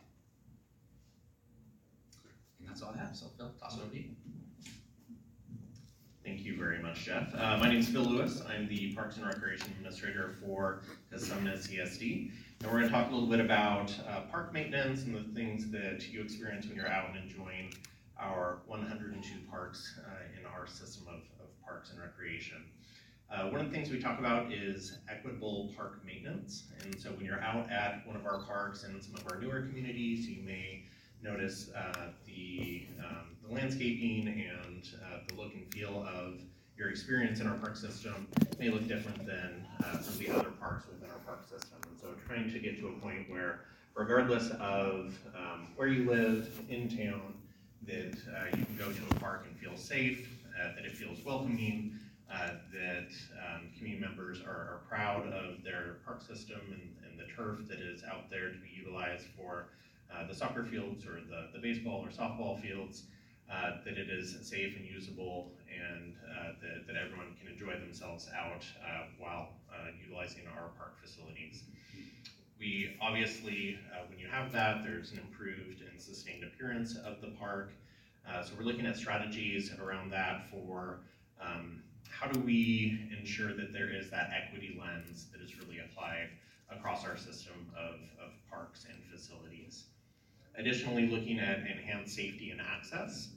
And 2.59 2.69
that's 2.69 2.83
all 2.83 2.95
I 2.95 2.99
have. 2.99 3.15
So 3.15 3.27
Phil, 3.37 3.53
toss 3.61 3.77
it 3.77 3.83
over 3.83 3.91
to 3.91 3.97
you. 3.97 4.05
Thank 6.25 6.45
you 6.45 6.57
very 6.57 6.83
much, 6.83 7.05
Jeff. 7.05 7.33
Uh, 7.37 7.57
my 7.59 7.69
name 7.69 7.79
is 7.79 7.89
Phil 7.89 8.03
Lewis. 8.03 8.43
I'm 8.49 8.67
the 8.67 8.93
Parks 8.95 9.17
and 9.17 9.27
Recreation 9.27 9.71
Administrator 9.77 10.35
for 10.45 10.83
Cosumnes 11.13 11.69
CSD. 11.69 12.33
And 12.63 12.73
we're 12.73 12.79
going 12.81 12.85
to 12.85 12.91
talk 12.91 13.11
a 13.11 13.15
little 13.15 13.29
bit 13.29 13.39
about 13.39 13.95
uh, 14.09 14.23
park 14.23 14.53
maintenance 14.53 15.05
and 15.05 15.15
the 15.15 15.23
things 15.39 15.71
that 15.71 16.09
you 16.11 16.23
experience 16.23 16.67
when 16.67 16.75
you're 16.75 16.89
out 16.89 17.11
and 17.11 17.19
enjoying 17.19 17.73
our 18.19 18.61
102 18.67 19.51
parks 19.51 19.99
uh, 20.07 20.39
in 20.39 20.47
our 20.47 20.67
system 20.67 21.07
of, 21.09 21.21
of 21.41 21.65
parks 21.65 21.91
and 21.91 22.01
recreation. 22.01 22.65
Uh, 23.31 23.49
one 23.49 23.61
of 23.61 23.71
the 23.71 23.77
things 23.77 23.91
we 23.91 23.99
talk 23.99 24.19
about 24.19 24.53
is 24.53 24.99
equitable 25.09 25.73
park 25.77 26.01
maintenance. 26.05 26.65
And 26.85 26.99
so 26.99 27.11
when 27.11 27.25
you're 27.25 27.43
out 27.43 27.71
at 27.71 28.07
one 28.07 28.17
of 28.17 28.25
our 28.25 28.43
parks 28.45 28.85
and 28.85 29.03
some 29.03 29.17
of 29.17 29.27
our 29.31 29.41
newer 29.41 29.63
communities, 29.63 30.29
you 30.29 30.43
may 30.45 30.85
notice 31.23 31.71
uh, 31.77 32.11
the, 32.25 32.87
um, 33.01 33.37
the 33.47 33.53
landscaping 33.53 34.29
and 34.29 34.89
uh, 35.05 35.19
the 35.27 35.35
look 35.35 35.55
and 35.55 35.73
feel 35.75 36.07
of 36.15 36.41
your 36.77 36.91
experience 36.91 37.41
in 37.41 37.47
our 37.47 37.57
park 37.57 37.77
system 37.77 38.29
may 38.61 38.69
look 38.69 38.87
different 38.87 39.27
than 39.27 39.67
uh, 39.83 39.99
some 39.99 40.15
of 40.15 40.19
the 40.19 40.31
other 40.31 40.51
parks 40.51 40.87
within 40.89 41.11
our 41.11 41.19
park 41.21 41.43
system. 41.49 41.79
And 41.89 41.99
so 42.01 42.09
trying 42.29 42.53
to 42.53 42.59
get 42.59 42.79
to 42.79 42.89
a 42.89 42.93
point 43.01 43.29
where 43.29 43.61
regardless 43.95 44.51
of 44.61 45.19
um, 45.35 45.69
where 45.75 45.89
you 45.89 46.09
live 46.09 46.61
in 46.69 46.89
town, 46.89 47.35
that 47.87 48.17
uh, 48.35 48.57
you 48.57 48.65
can 48.65 48.77
go 48.77 48.91
to 48.91 49.03
a 49.11 49.15
park 49.21 49.47
and 49.49 49.57
feel 49.59 49.77
safe, 49.77 50.29
uh, 50.61 50.75
that 50.75 50.85
it 50.85 50.97
feels 50.97 51.25
welcoming, 51.25 51.95
uh, 52.33 52.51
that 52.73 53.09
um, 53.39 53.71
community 53.77 54.05
members 54.05 54.41
are, 54.41 54.51
are 54.51 54.81
proud 54.89 55.27
of 55.29 55.63
their 55.63 55.99
park 56.05 56.21
system 56.21 56.61
and, 56.73 56.83
and 57.09 57.19
the 57.19 57.33
turf 57.35 57.61
that 57.69 57.79
is 57.79 58.03
out 58.05 58.29
there 58.31 58.51
to 58.51 58.59
be 58.59 58.69
utilized 58.77 59.27
for 59.37 59.69
uh, 60.13 60.27
the 60.27 60.35
soccer 60.35 60.65
fields 60.65 61.07
or 61.07 61.21
the, 61.29 61.49
the 61.53 61.59
baseball 61.59 62.05
or 62.05 62.09
softball 62.09 62.61
fields, 62.61 63.05
uh, 63.53 63.73
that 63.85 63.97
it 63.97 64.11
is 64.11 64.37
safe 64.43 64.77
and 64.77 64.85
usable 64.85 65.53
and 65.71 66.15
uh, 66.27 66.53
that, 66.61 66.87
that 66.87 66.97
everyone 66.97 67.37
can 67.41 67.53
enjoy 67.53 67.79
themselves 67.79 68.29
out 68.37 68.65
while 69.19 69.51
utilizing 70.03 70.43
our 70.57 70.69
park 70.79 70.97
facilities. 71.03 71.63
We 72.59 72.97
obviously, 73.03 73.79
uh, 73.93 74.05
when 74.09 74.19
you 74.19 74.29
have 74.29 74.53
that, 74.53 74.83
there's 74.83 75.13
an 75.13 75.19
improved 75.19 75.83
and 75.91 76.01
sustained 76.01 76.45
appearance 76.45 76.97
of 76.97 77.21
the 77.21 77.29
park. 77.39 77.73
so 78.45 78.53
we're 78.59 78.65
looking 78.65 78.87
at 78.87 78.97
strategies 78.97 79.73
around 79.79 80.11
that 80.11 80.49
for 80.51 81.01
um, 81.41 81.83
how 82.09 82.27
do 82.27 82.41
we 82.41 83.11
ensure 83.19 83.55
that 83.55 83.73
there 83.73 83.91
is 83.91 84.11
that 84.11 84.31
equity 84.35 84.79
lens 84.81 85.27
that 85.33 85.43
is 85.43 85.59
really 85.59 85.81
applied 85.81 86.29
across 86.71 87.05
our 87.05 87.17
system 87.17 87.67
of, 87.77 87.95
of 88.23 88.33
parks 88.51 88.87
and 88.89 88.99
facilities. 89.13 89.85
Additionally, 90.57 91.09
looking 91.09 91.39
at 91.39 91.59
enhanced 91.59 92.15
safety 92.15 92.51
and 92.51 92.61
access. 92.61 93.29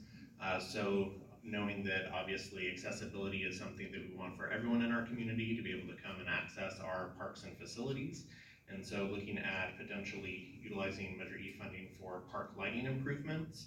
Uh, 0.42 0.58
so 0.58 1.10
knowing 1.44 1.84
that 1.84 2.10
obviously 2.14 2.70
accessibility 2.70 3.38
is 3.38 3.58
something 3.58 3.90
that 3.92 4.00
we 4.00 4.16
want 4.16 4.36
for 4.36 4.50
everyone 4.50 4.82
in 4.82 4.92
our 4.92 5.02
community 5.02 5.56
to 5.56 5.62
be 5.62 5.70
able 5.70 5.88
to 5.88 6.00
come 6.02 6.18
and 6.18 6.28
access 6.28 6.80
our 6.80 7.10
parks 7.18 7.44
and 7.44 7.56
facilities. 7.58 8.24
And 8.72 8.86
so 8.86 9.08
looking 9.10 9.38
at 9.38 9.76
potentially 9.78 10.58
utilizing 10.62 11.18
Measure 11.18 11.36
E 11.36 11.56
funding 11.58 11.88
for 12.00 12.22
park 12.30 12.52
lighting 12.56 12.86
improvements. 12.86 13.66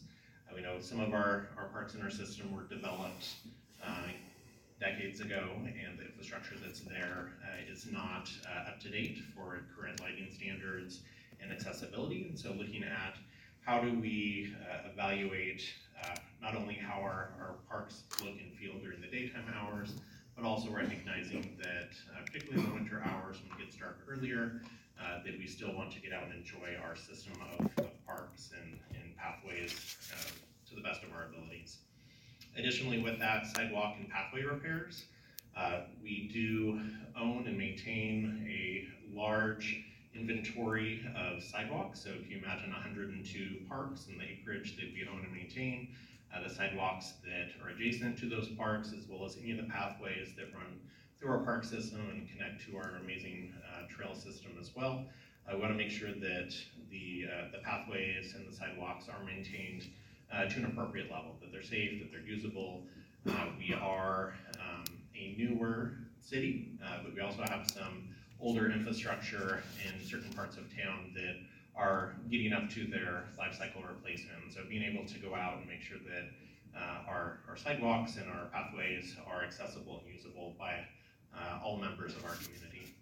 Uh, 0.49 0.55
we 0.55 0.61
know 0.61 0.79
some 0.79 0.99
of 0.99 1.13
our, 1.13 1.49
our 1.57 1.65
parks 1.71 1.93
in 1.93 2.01
our 2.01 2.09
system 2.09 2.55
were 2.55 2.63
developed 2.63 3.27
uh, 3.85 4.07
decades 4.79 5.19
ago 5.19 5.49
and 5.55 5.99
the 5.99 6.05
infrastructure 6.05 6.55
that's 6.63 6.81
there 6.81 7.31
uh, 7.43 7.71
is 7.71 7.87
not 7.91 8.29
uh, 8.47 8.69
up 8.69 8.79
to 8.79 8.89
date 8.89 9.19
for 9.35 9.59
current 9.77 9.99
lighting 10.01 10.29
standards 10.33 11.01
and 11.41 11.51
accessibility. 11.51 12.27
And 12.29 12.39
so 12.39 12.51
looking 12.51 12.83
at 12.83 13.15
how 13.65 13.81
do 13.81 13.99
we 13.99 14.53
uh, 14.69 14.89
evaluate 14.91 15.63
uh, 16.03 16.15
not 16.41 16.55
only 16.55 16.75
how 16.75 16.99
our, 16.99 17.29
our 17.39 17.55
parks 17.69 18.03
look 18.21 18.35
and 18.41 18.53
feel 18.57 18.73
during 18.81 18.99
the 19.01 19.07
daytime 19.07 19.45
hours, 19.55 19.93
but 20.35 20.45
also 20.45 20.69
recognizing 20.71 21.55
that, 21.61 21.91
particularly 22.25 22.63
in 22.63 22.69
the 22.69 22.73
winter 22.73 23.03
hours 23.05 23.37
when 23.43 23.59
it 23.59 23.65
gets 23.65 23.77
dark 23.77 23.99
earlier, 24.09 24.61
uh, 25.01 25.23
that 25.23 25.37
we 25.37 25.47
still 25.47 25.73
want 25.73 25.91
to 25.91 25.99
get 25.99 26.13
out 26.13 26.23
and 26.23 26.33
enjoy 26.33 26.77
our 26.83 26.95
system 26.95 27.33
of, 27.59 27.65
of 27.83 28.05
parks 28.05 28.51
and, 28.61 28.79
and 28.93 29.15
pathways 29.17 29.97
uh, 30.13 30.29
to 30.69 30.75
the 30.75 30.81
best 30.81 31.03
of 31.03 31.11
our 31.13 31.27
abilities. 31.29 31.77
Additionally, 32.57 33.01
with 33.01 33.19
that, 33.19 33.47
sidewalk 33.55 33.95
and 33.99 34.09
pathway 34.09 34.43
repairs. 34.43 35.05
Uh, 35.55 35.81
we 36.01 36.29
do 36.33 36.81
own 37.19 37.45
and 37.47 37.57
maintain 37.57 38.45
a 38.49 38.87
large 39.15 39.83
inventory 40.15 41.05
of 41.15 41.43
sidewalks. 41.43 42.03
So 42.03 42.09
if 42.09 42.29
you 42.29 42.37
imagine 42.37 42.71
102 42.71 43.65
parks 43.67 44.07
and 44.07 44.19
the 44.19 44.25
acreage 44.25 44.75
that 44.77 44.93
we 44.93 45.07
own 45.11 45.23
and 45.23 45.33
maintain, 45.33 45.89
uh, 46.33 46.47
the 46.47 46.53
sidewalks 46.53 47.13
that 47.23 47.51
are 47.63 47.69
adjacent 47.69 48.17
to 48.19 48.29
those 48.29 48.47
parks, 48.49 48.91
as 48.97 49.05
well 49.07 49.25
as 49.25 49.37
any 49.37 49.51
of 49.51 49.57
the 49.57 49.71
pathways 49.71 50.29
that 50.37 50.53
run 50.53 50.79
through 51.23 51.31
our 51.31 51.39
park 51.39 51.63
system 51.63 52.01
and 52.11 52.27
connect 52.29 52.65
to 52.65 52.75
our 52.75 52.99
amazing 53.01 53.53
uh, 53.71 53.87
trail 53.87 54.13
system 54.13 54.51
as 54.59 54.71
well. 54.75 55.05
I 55.49 55.55
want 55.55 55.71
to 55.71 55.77
make 55.77 55.89
sure 55.89 56.11
that 56.11 56.53
the, 56.91 57.25
uh, 57.31 57.51
the 57.53 57.59
pathways 57.59 58.35
and 58.35 58.45
the 58.47 58.53
sidewalks 58.53 59.07
are 59.07 59.23
maintained 59.23 59.87
uh, 60.33 60.45
to 60.45 60.57
an 60.57 60.65
appropriate 60.65 61.09
level, 61.09 61.35
that 61.39 61.51
they're 61.51 61.63
safe, 61.63 62.01
that 62.01 62.11
they're 62.11 62.27
usable. 62.27 62.81
Uh, 63.29 63.47
we 63.57 63.73
are 63.73 64.33
um, 64.59 64.83
a 65.15 65.35
newer 65.37 65.93
city, 66.21 66.71
but 67.03 67.13
we 67.13 67.21
also 67.21 67.43
have 67.43 67.69
some 67.69 68.09
older 68.41 68.71
infrastructure 68.71 69.63
in 69.85 70.05
certain 70.05 70.31
parts 70.33 70.57
of 70.57 70.63
town 70.75 71.11
that 71.15 71.35
are 71.75 72.15
getting 72.29 72.51
up 72.51 72.69
to 72.69 72.85
their 72.85 73.23
life 73.37 73.55
cycle 73.57 73.81
replacement. 73.81 74.53
So 74.53 74.61
being 74.67 74.83
able 74.83 75.05
to 75.07 75.19
go 75.19 75.35
out 75.35 75.57
and 75.57 75.67
make 75.67 75.81
sure 75.81 75.97
that 75.99 76.77
uh, 76.77 77.09
our, 77.09 77.39
our 77.47 77.55
sidewalks 77.55 78.17
and 78.17 78.29
our 78.29 78.47
pathways 78.51 79.15
are 79.27 79.43
accessible 79.43 80.01
and 80.03 80.13
usable 80.13 80.55
by 80.59 80.83
uh, 81.37 81.59
all 81.63 81.77
members 81.77 82.15
of 82.15 82.25
our 82.25 82.35
community. 82.35 82.93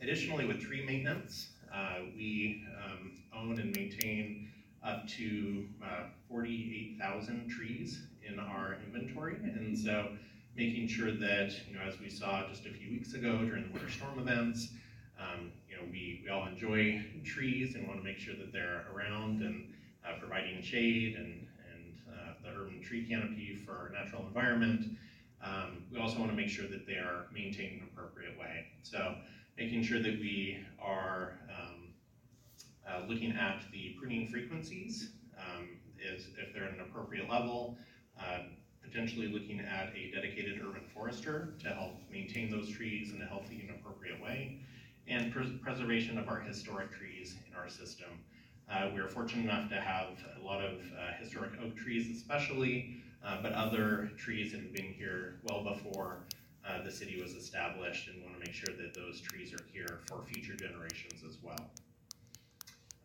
Additionally, 0.00 0.44
with 0.44 0.60
tree 0.60 0.84
maintenance, 0.84 1.48
uh, 1.74 2.00
we 2.16 2.64
um, 2.84 3.12
own 3.36 3.58
and 3.58 3.74
maintain 3.76 4.48
up 4.84 5.06
to 5.08 5.66
uh, 5.84 6.04
48,000 6.28 7.48
trees 7.48 8.02
in 8.26 8.38
our 8.38 8.76
inventory. 8.86 9.34
And 9.34 9.76
so 9.76 10.08
making 10.56 10.88
sure 10.88 11.12
that, 11.12 11.52
you 11.68 11.76
know, 11.76 11.82
as 11.86 11.98
we 12.00 12.08
saw 12.08 12.46
just 12.48 12.66
a 12.66 12.70
few 12.70 12.90
weeks 12.90 13.14
ago 13.14 13.38
during 13.44 13.64
the 13.64 13.72
winter 13.72 13.90
storm 13.90 14.18
events, 14.18 14.68
um, 15.20 15.50
you 15.68 15.76
know, 15.76 15.82
we, 15.90 16.20
we 16.24 16.30
all 16.30 16.46
enjoy 16.46 17.04
trees 17.24 17.74
and 17.74 17.86
want 17.86 17.98
to 17.98 18.04
make 18.04 18.18
sure 18.18 18.34
that 18.36 18.52
they're 18.52 18.86
around 18.94 19.42
and 19.42 19.72
uh, 20.06 20.18
providing 20.18 20.62
shade 20.62 21.16
and, 21.16 21.46
and 21.74 21.94
uh, 22.12 22.32
the 22.42 22.60
urban 22.60 22.80
tree 22.82 23.06
canopy 23.06 23.54
for 23.54 23.72
our 23.72 23.90
natural 23.90 24.26
environment. 24.26 24.96
Um, 25.42 25.84
we 25.92 25.98
also 25.98 26.18
want 26.18 26.30
to 26.30 26.36
make 26.36 26.48
sure 26.48 26.66
that 26.66 26.86
they 26.86 26.94
are 26.94 27.26
maintained 27.32 27.74
in 27.74 27.78
an 27.80 27.88
appropriate 27.92 28.38
way. 28.38 28.66
So 28.82 29.14
making 29.56 29.82
sure 29.82 30.00
that 30.00 30.18
we 30.18 30.64
are 30.80 31.38
um, 31.48 31.88
uh, 32.88 33.06
looking 33.08 33.32
at 33.32 33.62
the 33.72 33.96
pruning 33.98 34.28
frequencies, 34.28 35.10
um, 35.38 35.68
is 36.00 36.28
if 36.38 36.54
they're 36.54 36.64
at 36.64 36.74
an 36.74 36.80
appropriate 36.80 37.28
level, 37.28 37.76
uh, 38.20 38.40
potentially 38.82 39.28
looking 39.28 39.60
at 39.60 39.92
a 39.94 40.10
dedicated 40.14 40.60
urban 40.66 40.84
forester 40.94 41.54
to 41.62 41.68
help 41.68 41.92
maintain 42.10 42.50
those 42.50 42.68
trees 42.68 43.12
in 43.12 43.20
a 43.20 43.26
healthy 43.26 43.66
and 43.68 43.78
appropriate 43.78 44.20
way, 44.22 44.60
and 45.06 45.32
pres- 45.32 45.50
preservation 45.62 46.18
of 46.18 46.28
our 46.28 46.40
historic 46.40 46.92
trees 46.92 47.36
in 47.48 47.54
our 47.54 47.68
system. 47.68 48.08
Uh, 48.70 48.90
we 48.94 49.00
are 49.00 49.08
fortunate 49.08 49.44
enough 49.44 49.68
to 49.70 49.80
have 49.80 50.08
a 50.40 50.44
lot 50.44 50.62
of 50.62 50.74
uh, 50.74 51.12
historic 51.20 51.52
oak 51.64 51.76
trees 51.76 52.16
especially, 52.16 53.00
uh, 53.24 53.38
but 53.42 53.52
other 53.52 54.10
trees 54.16 54.52
that 54.52 54.60
have 54.60 54.72
been 54.72 54.92
here 54.92 55.40
well 55.44 55.64
before 55.64 56.20
uh, 56.68 56.82
the 56.82 56.90
city 56.90 57.20
was 57.20 57.32
established 57.32 58.08
and 58.08 58.22
want 58.22 58.34
to 58.34 58.40
make 58.40 58.54
sure 58.54 58.74
that 58.76 58.94
those 58.94 59.20
trees 59.20 59.52
are 59.52 59.64
here 59.72 60.00
for 60.06 60.22
future 60.22 60.54
generations 60.54 61.22
as 61.26 61.38
well. 61.42 61.70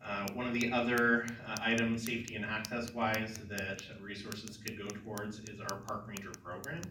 Uh, 0.05 0.27
one 0.33 0.45
of 0.45 0.53
the 0.53 0.71
other 0.71 1.25
uh, 1.47 1.55
items, 1.61 2.03
safety 2.03 2.35
and 2.35 2.43
access 2.43 2.93
wise, 2.93 3.37
that 3.47 3.81
resources 4.01 4.57
could 4.57 4.77
go 4.77 4.85
towards 4.87 5.39
is 5.39 5.61
our 5.61 5.77
park 5.87 6.05
ranger 6.07 6.31
program. 6.43 6.81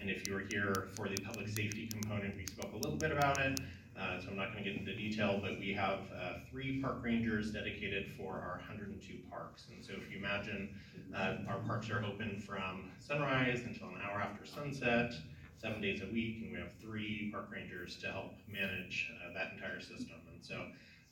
And 0.00 0.10
if 0.10 0.28
you 0.28 0.34
were 0.34 0.44
here 0.50 0.88
for 0.94 1.08
the 1.08 1.16
public 1.22 1.48
safety 1.48 1.86
component, 1.86 2.36
we 2.36 2.46
spoke 2.46 2.72
a 2.72 2.76
little 2.76 2.96
bit 2.98 3.10
about 3.10 3.38
it. 3.40 3.58
Uh, 3.98 4.20
so 4.20 4.28
I'm 4.30 4.36
not 4.36 4.52
going 4.52 4.62
to 4.62 4.70
get 4.70 4.78
into 4.78 4.94
detail, 4.94 5.40
but 5.42 5.58
we 5.58 5.72
have 5.74 6.00
uh, 6.14 6.34
three 6.48 6.80
park 6.80 6.98
rangers 7.02 7.50
dedicated 7.50 8.12
for 8.16 8.34
our 8.34 8.60
102 8.68 9.18
parks. 9.28 9.66
And 9.74 9.84
so 9.84 9.92
if 9.94 10.10
you 10.10 10.18
imagine 10.18 10.70
uh, 11.14 11.36
our 11.48 11.58
parks 11.66 11.90
are 11.90 12.04
open 12.04 12.38
from 12.38 12.90
sunrise 13.00 13.62
until 13.66 13.88
an 13.88 14.00
hour 14.04 14.20
after 14.20 14.46
sunset, 14.46 15.14
seven 15.60 15.80
days 15.80 16.00
a 16.02 16.12
week, 16.12 16.38
and 16.42 16.52
we 16.52 16.58
have 16.58 16.72
three 16.80 17.30
park 17.32 17.48
rangers 17.50 17.96
to 17.96 18.06
help 18.12 18.32
manage 18.46 19.10
uh, 19.18 19.34
that 19.34 19.52
entire 19.54 19.80
system. 19.80 20.20
And 20.32 20.44
so 20.44 20.66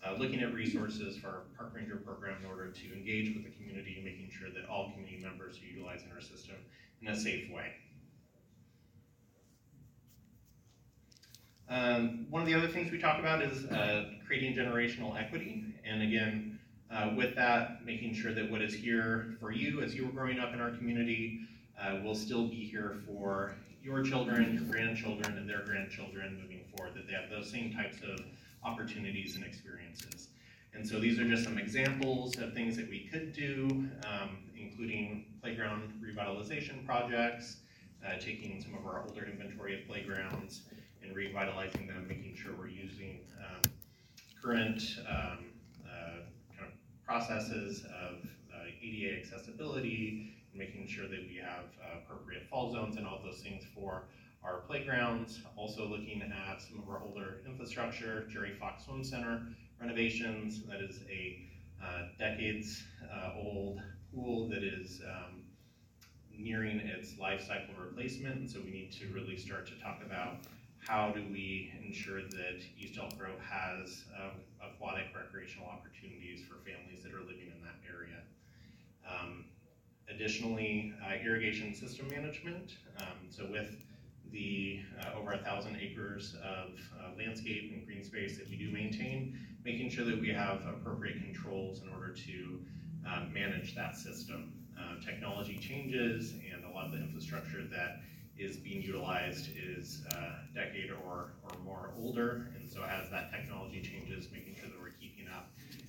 uh, 0.07 0.15
looking 0.19 0.41
at 0.41 0.55
resources 0.55 1.17
for 1.17 1.29
our 1.29 1.43
park 1.57 1.73
ranger 1.75 1.97
program 1.97 2.39
in 2.45 2.47
order 2.49 2.71
to 2.71 2.93
engage 2.93 3.35
with 3.35 3.45
the 3.45 3.51
community, 3.51 4.01
making 4.05 4.31
sure 4.31 4.51
that 4.51 4.69
all 4.71 4.93
community 4.93 5.19
members 5.21 5.59
are 5.59 5.67
utilizing 5.67 6.11
our 6.15 6.21
system 6.21 6.57
in 7.03 7.09
a 7.09 7.17
safe 7.17 7.51
way. 7.51 7.73
Um, 11.69 12.27
one 12.31 12.43
of 12.43 12.49
the 12.49 12.55
other 12.55 12.69
things 12.69 12.93
we 12.93 12.99
talk 12.99 13.19
about 13.19 13.43
is 13.43 13.65
uh, 13.67 14.11
creating 14.27 14.55
generational 14.55 15.19
equity. 15.19 15.65
And 15.85 16.03
again, 16.03 16.59
uh, 16.91 17.11
with 17.17 17.35
that, 17.35 17.85
making 17.85 18.15
sure 18.15 18.33
that 18.33 18.51
what 18.51 18.63
is 18.63 18.73
here 18.73 19.37
for 19.41 19.51
you 19.51 19.83
as 19.83 19.95
you 19.95 20.07
were 20.07 20.13
growing 20.13 20.39
up 20.39 20.55
in 20.55 20.61
our 20.61 20.71
community 20.71 21.41
uh, 21.81 21.99
will 22.05 22.15
still 22.15 22.47
be 22.47 22.65
here 22.65 23.03
for 23.07 23.57
your 23.83 24.03
children, 24.03 24.55
your 24.55 24.63
grandchildren, 24.65 25.37
and 25.37 25.49
their 25.49 25.63
grandchildren 25.65 26.41
moving 26.41 26.63
forward, 26.77 26.95
that 26.95 27.07
they 27.07 27.13
have 27.13 27.31
those 27.31 27.51
same 27.51 27.73
types 27.73 27.99
of 28.03 28.25
opportunities 28.65 29.35
and 29.35 29.45
experiences. 29.45 30.29
And 30.75 30.87
so 30.87 31.01
these 31.01 31.19
are 31.19 31.29
just 31.29 31.45
some 31.45 31.59
examples 31.59 32.37
of 32.39 32.53
things 32.53 32.77
that 32.77 32.89
we 32.89 33.09
could 33.11 33.33
do, 33.33 33.89
um, 34.07 34.39
including 34.59 35.25
playground 35.41 35.93
revitalization 36.05 36.85
projects, 36.85 37.57
uh, 38.07 38.19
taking 38.21 38.63
some 38.63 38.75
of 38.75 38.87
our 38.87 39.03
older 39.09 39.25
inventory 39.25 39.81
of 39.81 39.87
playgrounds 39.89 40.63
and 41.07 41.17
revitalizing 41.17 41.87
them, 41.87 42.07
making 42.09 42.35
sure 42.35 42.53
we're 42.59 42.69
using 42.69 43.21
um, 43.39 43.63
current 44.43 44.83
um, 45.09 45.39
uh, 45.87 46.21
kind 46.57 46.67
of 46.67 47.05
processes 47.05 47.85
of 47.85 48.25
uh, 48.53 48.83
ADA 48.83 49.19
accessibility, 49.19 50.35
and 50.53 50.59
making 50.59 50.87
sure 50.87 51.09
that 51.09 51.21
we 51.29 51.39
have 51.43 51.65
uh, 51.83 51.99
appropriate 51.99 52.49
fall 52.49 52.73
zones 52.73 52.97
and 52.97 53.07
all 53.07 53.21
those 53.25 53.41
things 53.41 53.65
for 53.75 54.05
our 54.45 54.59
playgrounds. 54.69 55.41
Also 55.57 55.87
looking 55.87 56.23
at 56.23 56.63
some 56.63 56.79
of 56.81 56.89
our 56.89 57.03
older 57.03 57.39
infrastructure, 57.47 58.27
Jerry 58.31 58.55
Fox 58.59 58.85
Swim 58.85 59.03
Center 59.03 59.43
renovations. 59.81 60.63
That 60.65 60.81
is 60.81 61.01
a 61.11 61.43
uh, 61.83 62.09
decades 62.19 62.85
uh, 63.13 63.33
old 63.37 63.81
pool 64.15 64.49
that 64.49 64.63
is 64.63 65.03
um, 65.07 65.43
nearing 66.39 66.79
its 66.79 67.19
life 67.19 67.47
cycle 67.47 67.75
replacement. 67.79 68.37
And 68.37 68.51
so 68.51 68.61
we 68.65 68.71
need 68.71 68.93
to 68.93 69.09
really 69.09 69.37
start 69.37 69.67
to 69.69 69.75
talk 69.81 70.01
about 70.05 70.39
how 70.87 71.11
do 71.11 71.21
we 71.33 71.73
ensure 71.85 72.23
that 72.23 72.63
East 72.79 72.99
Elk 72.99 73.19
Grove 73.19 73.41
has 73.41 74.05
um, 74.17 74.39
aquatic 74.63 75.07
recreational 75.15 75.69
opportunities 75.69 76.43
for 76.47 76.55
families 76.63 77.03
that 77.03 77.13
are 77.13 77.21
living 77.21 77.51
in 77.51 77.61
that 77.63 77.75
area. 77.91 78.23
Um, 79.03 79.47
additionally, 80.09 80.93
uh, 81.05 81.15
irrigation 81.25 81.75
system 81.75 82.07
management. 82.09 82.77
Um, 83.01 83.27
so 83.31 83.49
with 83.51 83.85
the 84.31 84.81
uh, 85.01 85.19
over 85.19 85.33
a 85.33 85.39
thousand 85.39 85.77
acres 85.81 86.37
of 86.45 86.79
uh, 87.01 87.17
landscape 87.19 87.73
and 87.75 87.85
green 87.85 88.05
space 88.05 88.39
that 88.39 88.49
we 88.49 88.57
do 88.57 88.71
maintain, 88.71 89.39
making 89.65 89.91
sure 89.91 90.05
that 90.05 90.21
we 90.21 90.29
have 90.29 90.61
appropriate 90.67 91.17
controls 91.17 91.83
in 91.83 91.89
order 91.89 92.13
to 92.13 92.61
um, 93.09 93.33
manage 93.33 93.75
that 93.75 93.97
system. 93.97 94.53
Uh, 94.79 95.03
technology 95.05 95.59
changes 95.59 96.35
and 96.53 96.65
a 96.65 96.71
lot 96.71 96.87
of 96.87 96.93
the 96.93 96.99
infrastructure 96.99 97.65
that 97.65 98.01
is 98.39 98.57
being 98.57 98.83
utilized 98.83 99.49
is 99.57 100.03
a 100.13 100.55
decade 100.55 100.91
or, 100.91 101.33
or 101.43 101.59
more 101.65 101.91
older. 101.99 102.49
And 102.57 102.71
so 102.71 102.83
as 102.83 103.11
that 103.11 103.31
technology 103.31 103.81
changes, 103.83 104.29
making 104.33 104.57
sure 104.57 104.69
that 104.69 104.79
we're 104.81 104.91
keeping 105.01 105.27
up 105.35 105.49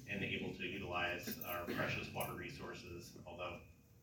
and 0.09 0.23
able 0.23 0.53
to 0.53 0.63
utilize 0.63 1.37
our 1.47 1.63
precious 1.75 2.07
water 2.15 2.33
resources, 2.33 3.11
although 3.25 3.57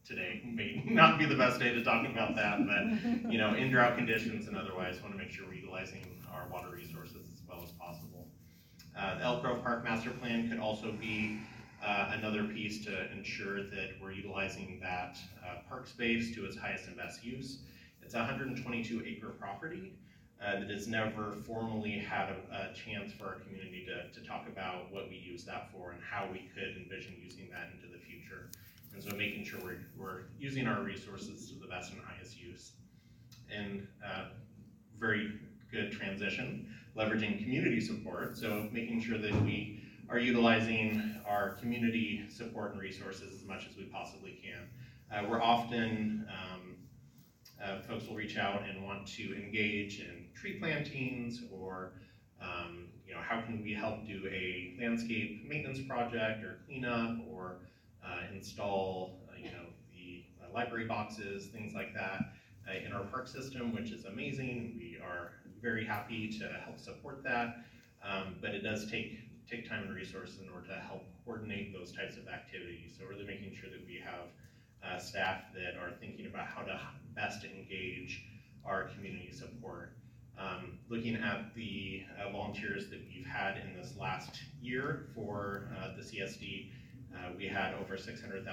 today 0.06 0.42
may 0.44 0.82
not 0.86 1.18
be 1.18 1.24
the 1.24 1.36
best 1.36 1.58
day 1.58 1.72
to 1.72 1.82
talk 1.82 2.06
about 2.06 2.36
that, 2.36 2.58
but 2.66 3.32
you 3.32 3.38
know, 3.38 3.54
in 3.54 3.70
drought 3.70 3.96
conditions 3.96 4.48
and 4.48 4.56
otherwise, 4.56 5.00
want 5.00 5.14
to 5.14 5.18
make 5.18 5.30
sure 5.30 5.46
we're 5.46 5.54
utilizing 5.54 6.04
our 6.32 6.46
water 6.52 6.68
resources 6.70 7.26
as 7.32 7.40
well 7.48 7.62
as 7.64 7.70
possible. 7.72 8.26
Uh, 8.96 9.18
the 9.18 9.24
Elk 9.24 9.42
Grove 9.42 9.62
Park 9.62 9.84
Master 9.84 10.10
Plan 10.10 10.48
could 10.48 10.58
also 10.58 10.92
be 10.92 11.38
uh, 11.84 12.12
another 12.14 12.44
piece 12.44 12.84
to 12.84 13.10
ensure 13.12 13.62
that 13.62 13.90
we're 14.00 14.12
utilizing 14.12 14.78
that 14.82 15.16
uh, 15.44 15.56
park 15.68 15.86
space 15.86 16.34
to 16.34 16.44
its 16.44 16.56
highest 16.56 16.86
and 16.86 16.96
best 16.96 17.24
use. 17.24 17.58
It's 18.04 18.14
a 18.14 18.18
122 18.18 19.02
acre 19.06 19.28
property 19.28 19.94
uh, 20.44 20.60
that 20.60 20.70
has 20.70 20.86
never 20.86 21.32
formally 21.46 21.92
had 21.98 22.28
a, 22.30 22.70
a 22.70 22.74
chance 22.74 23.12
for 23.12 23.26
our 23.26 23.34
community 23.36 23.86
to, 23.86 24.20
to 24.20 24.26
talk 24.26 24.46
about 24.46 24.92
what 24.92 25.08
we 25.08 25.16
use 25.16 25.44
that 25.44 25.70
for 25.72 25.92
and 25.92 26.00
how 26.02 26.28
we 26.30 26.50
could 26.54 26.76
envision 26.76 27.14
using 27.22 27.48
that 27.50 27.70
into 27.74 27.92
the 27.92 27.98
future. 27.98 28.50
And 28.92 29.02
so 29.02 29.16
making 29.16 29.44
sure 29.44 29.60
we're, 29.62 29.78
we're 29.96 30.20
using 30.38 30.66
our 30.66 30.82
resources 30.82 31.50
to 31.50 31.58
the 31.58 31.66
best 31.66 31.92
and 31.92 32.00
highest 32.02 32.40
use. 32.40 32.72
And 33.50 33.86
uh, 34.04 34.26
very 34.98 35.32
good 35.72 35.92
transition, 35.92 36.68
leveraging 36.96 37.42
community 37.42 37.80
support. 37.80 38.36
So 38.36 38.68
making 38.72 39.02
sure 39.02 39.18
that 39.18 39.32
we 39.42 39.82
are 40.08 40.18
utilizing 40.18 41.20
our 41.26 41.50
community 41.54 42.24
support 42.28 42.72
and 42.72 42.80
resources 42.80 43.34
as 43.34 43.46
much 43.46 43.66
as 43.68 43.76
we 43.76 43.84
possibly 43.84 44.38
can. 44.42 44.68
Uh, 45.10 45.28
we're 45.28 45.42
often, 45.42 46.26
um, 46.28 46.76
uh, 47.62 47.80
folks 47.82 48.06
will 48.06 48.16
reach 48.16 48.36
out 48.36 48.62
and 48.68 48.84
want 48.84 49.06
to 49.06 49.34
engage 49.34 50.00
in 50.00 50.26
tree 50.34 50.58
plantings 50.58 51.42
or, 51.50 51.92
um, 52.40 52.86
you 53.06 53.14
know, 53.14 53.20
how 53.20 53.40
can 53.40 53.62
we 53.62 53.72
help 53.72 54.04
do 54.06 54.26
a 54.28 54.74
landscape 54.78 55.44
maintenance 55.48 55.80
project 55.80 56.42
or 56.42 56.58
cleanup 56.66 57.16
or 57.30 57.56
uh, 58.04 58.20
install, 58.32 59.20
uh, 59.28 59.36
you 59.36 59.50
know, 59.50 59.66
the 59.92 60.22
uh, 60.42 60.52
library 60.52 60.84
boxes, 60.84 61.46
things 61.46 61.74
like 61.74 61.94
that 61.94 62.24
uh, 62.68 62.84
in 62.84 62.92
our 62.92 63.04
park 63.04 63.28
system, 63.28 63.72
which 63.72 63.90
is 63.90 64.04
amazing. 64.04 64.74
We 64.76 64.98
are 65.02 65.32
very 65.62 65.84
happy 65.84 66.28
to 66.38 66.48
help 66.64 66.78
support 66.78 67.22
that, 67.24 67.64
um, 68.02 68.36
but 68.40 68.54
it 68.54 68.62
does 68.62 68.86
take 68.90 69.20
take 69.48 69.68
time 69.68 69.82
and 69.82 69.94
resources 69.94 70.38
in 70.40 70.48
order 70.48 70.66
to 70.68 70.74
help 70.74 71.02
coordinate 71.24 71.72
those 71.72 71.92
types 71.92 72.16
of 72.16 72.26
activities. 72.28 72.94
So 72.98 73.04
really 73.04 73.24
making 73.26 73.54
sure 73.54 73.68
that 73.70 73.84
we 73.86 74.00
have 74.02 74.28
uh, 74.84 74.98
staff 74.98 75.42
that 75.54 75.80
are 75.80 75.92
thinking 76.00 76.26
about 76.26 76.46
how 76.46 76.62
to 76.62 76.80
best 77.14 77.44
engage 77.44 78.24
our 78.64 78.84
community 78.94 79.30
support. 79.32 79.92
Um, 80.38 80.78
looking 80.88 81.14
at 81.14 81.54
the 81.54 82.02
uh, 82.20 82.30
volunteers 82.32 82.90
that 82.90 83.00
we've 83.06 83.26
had 83.26 83.56
in 83.58 83.80
this 83.80 83.94
last 83.98 84.42
year 84.60 85.06
for 85.14 85.68
uh, 85.78 85.96
the 85.96 86.02
CSD, 86.02 86.70
uh, 87.14 87.30
we 87.36 87.46
had 87.46 87.74
over 87.74 87.96
$600,000 87.96 88.44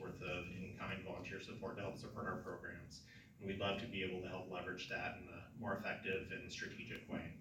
worth 0.00 0.22
of 0.22 0.44
in-kind 0.56 1.04
volunteer 1.04 1.40
support 1.40 1.76
to 1.76 1.82
help 1.82 1.98
support 1.98 2.26
our 2.26 2.36
programs. 2.36 3.00
And 3.40 3.48
we'd 3.48 3.58
love 3.58 3.80
to 3.80 3.86
be 3.86 4.04
able 4.04 4.20
to 4.22 4.28
help 4.28 4.50
leverage 4.50 4.88
that 4.88 5.18
in 5.20 5.28
a 5.28 5.60
more 5.60 5.76
effective 5.76 6.28
and 6.30 6.50
strategic 6.50 7.10
way. 7.12 7.32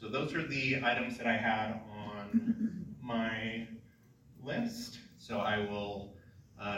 So 0.00 0.08
those 0.08 0.34
are 0.34 0.46
the 0.46 0.80
items 0.82 1.18
that 1.18 1.26
I 1.26 1.36
had 1.36 1.80
on 1.90 2.86
my 3.02 3.66
list. 4.42 4.98
So 5.18 5.38
I 5.38 5.58
will 5.58 6.13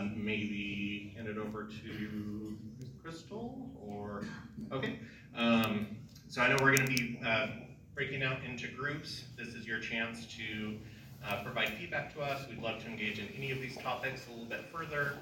maybe 0.03 1.13
hand 1.17 1.29
it 1.29 1.39
over 1.39 1.65
to 1.65 2.57
Crystal 3.03 3.71
or, 3.81 4.25
okay. 4.73 4.99
Um, 5.37 5.97
so 6.29 6.43
I 6.43 6.49
know 6.49 6.57
we're 6.61 6.77
gonna 6.77 6.89
be 6.89 7.21
uh, 7.25 7.49
breaking 7.95 8.23
out 8.23 8.39
into 8.45 8.69
groups. 8.69 9.25
This 9.37 9.49
is 9.49 9.67
your 9.67 9.81
chance 9.81 10.27
to 10.37 10.77
uh, 11.25 11.43
provide 11.43 11.71
feedback 11.71 12.13
to 12.15 12.21
us. 12.21 12.47
We'd 12.49 12.63
love 12.63 12.83
to 12.85 12.89
engage 12.89 13.19
in 13.19 13.29
any 13.37 13.51
of 13.51 13.61
these 13.61 13.77
topics 13.79 14.27
a 14.27 14.31
little 14.31 14.47
bit 14.47 14.65
further. 14.73 15.15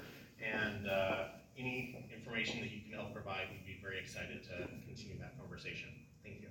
And 0.43 0.87
uh, 0.87 1.25
any 1.57 2.05
information 2.13 2.59
that 2.59 2.71
you 2.71 2.81
can 2.81 2.93
help 2.93 3.13
provide, 3.13 3.47
we'd 3.51 3.65
be 3.65 3.79
very 3.81 3.99
excited 3.99 4.43
to 4.43 4.67
continue 4.85 5.17
that 5.19 5.39
conversation. 5.39 5.89
Thank 6.23 6.41
you. 6.41 6.47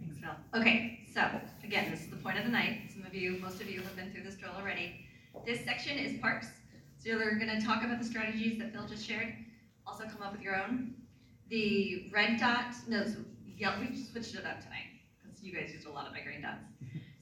Thanks, 0.00 0.18
Phil. 0.20 0.60
Okay, 0.60 1.06
so, 1.14 1.28
again, 1.62 1.90
this 1.90 2.00
is 2.00 2.08
the 2.08 2.16
point 2.16 2.38
of 2.38 2.44
the 2.44 2.50
night. 2.50 2.90
Some 2.92 3.06
of 3.06 3.14
you, 3.14 3.38
most 3.40 3.60
of 3.60 3.70
you 3.70 3.80
have 3.80 3.96
been 3.96 4.10
through 4.12 4.24
this 4.24 4.34
drill 4.34 4.52
already. 4.58 5.06
This 5.46 5.64
section 5.64 5.98
is 5.98 6.18
parks, 6.20 6.48
you're 7.16 7.38
gonna 7.38 7.60
talk 7.60 7.82
about 7.84 7.98
the 7.98 8.04
strategies 8.04 8.58
that 8.58 8.72
Phil 8.72 8.86
just 8.86 9.06
shared, 9.06 9.34
also 9.86 10.04
come 10.04 10.22
up 10.22 10.32
with 10.32 10.42
your 10.42 10.56
own. 10.56 10.94
The 11.48 12.10
red 12.12 12.38
dot, 12.38 12.74
no, 12.86 13.06
so, 13.06 13.16
yeah, 13.56 13.80
we 13.80 13.96
switched 13.96 14.34
it 14.34 14.44
up 14.44 14.60
tonight, 14.60 14.90
because 15.22 15.42
you 15.42 15.52
guys 15.52 15.72
used 15.72 15.86
a 15.86 15.90
lot 15.90 16.06
of 16.06 16.12
my 16.12 16.20
green 16.20 16.42
dots. 16.42 16.64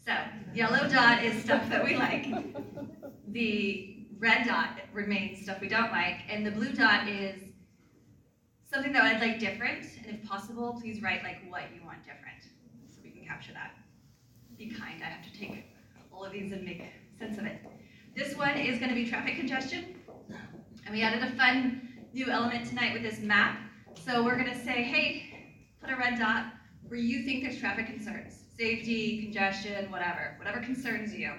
So, 0.04 0.12
yellow 0.54 0.88
dot 0.88 1.22
is 1.22 1.42
stuff 1.42 1.68
that 1.68 1.84
we 1.84 1.96
like. 1.96 2.26
The 3.28 4.06
red 4.18 4.46
dot 4.46 4.80
remains 4.92 5.42
stuff 5.42 5.60
we 5.60 5.68
don't 5.68 5.92
like, 5.92 6.20
and 6.28 6.44
the 6.44 6.50
blue 6.50 6.72
dot 6.72 7.06
is 7.08 7.42
something 8.68 8.92
that 8.92 9.02
I'd 9.02 9.20
like 9.20 9.38
different, 9.38 9.86
and 10.04 10.18
if 10.18 10.28
possible, 10.28 10.76
please 10.80 11.00
write 11.00 11.22
like 11.22 11.38
what 11.48 11.62
you 11.74 11.84
want 11.84 11.98
different, 12.04 12.42
so 12.88 13.00
we 13.04 13.10
can 13.10 13.24
capture 13.24 13.52
that. 13.52 13.74
Be 14.58 14.70
kind, 14.70 15.02
I 15.02 15.06
have 15.06 15.24
to 15.24 15.38
take 15.38 15.66
all 16.12 16.24
of 16.24 16.32
these 16.32 16.50
and 16.50 16.64
make 16.64 16.82
sense 17.18 17.38
of 17.38 17.44
it. 17.46 17.60
This 18.16 18.34
one 18.34 18.56
is 18.56 18.78
gonna 18.78 18.94
be 18.94 19.06
traffic 19.06 19.36
congestion, 19.36 19.94
and 20.86 20.94
we 20.94 21.02
added 21.02 21.22
a 21.22 21.32
fun 21.32 21.86
new 22.14 22.30
element 22.30 22.66
tonight 22.66 22.94
with 22.94 23.02
this 23.02 23.20
map. 23.20 23.58
So 24.06 24.24
we're 24.24 24.38
gonna 24.38 24.58
say, 24.64 24.82
hey, 24.82 25.50
put 25.82 25.90
a 25.90 25.96
red 25.96 26.18
dot 26.18 26.46
where 26.88 26.98
you 26.98 27.24
think 27.24 27.42
there's 27.42 27.58
traffic 27.58 27.84
concerns, 27.84 28.44
safety, 28.56 29.22
congestion, 29.22 29.90
whatever, 29.90 30.34
whatever 30.38 30.60
concerns 30.60 31.12
you. 31.12 31.30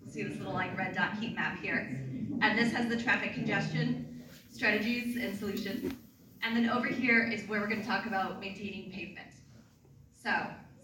You'll 0.00 0.12
see 0.12 0.22
this 0.22 0.38
little 0.38 0.52
like 0.52 0.78
red 0.78 0.94
dot 0.94 1.18
heat 1.18 1.34
map 1.34 1.58
here. 1.58 1.88
And 2.40 2.56
this 2.56 2.72
has 2.72 2.88
the 2.88 3.02
traffic 3.02 3.34
congestion 3.34 4.22
strategies 4.48 5.16
and 5.16 5.36
solutions. 5.36 5.92
And 6.44 6.56
then 6.56 6.70
over 6.70 6.86
here 6.86 7.24
is 7.24 7.48
where 7.48 7.60
we're 7.60 7.68
gonna 7.68 7.84
talk 7.84 8.06
about 8.06 8.38
maintaining 8.38 8.92
pavement. 8.92 9.34
So, 10.22 10.30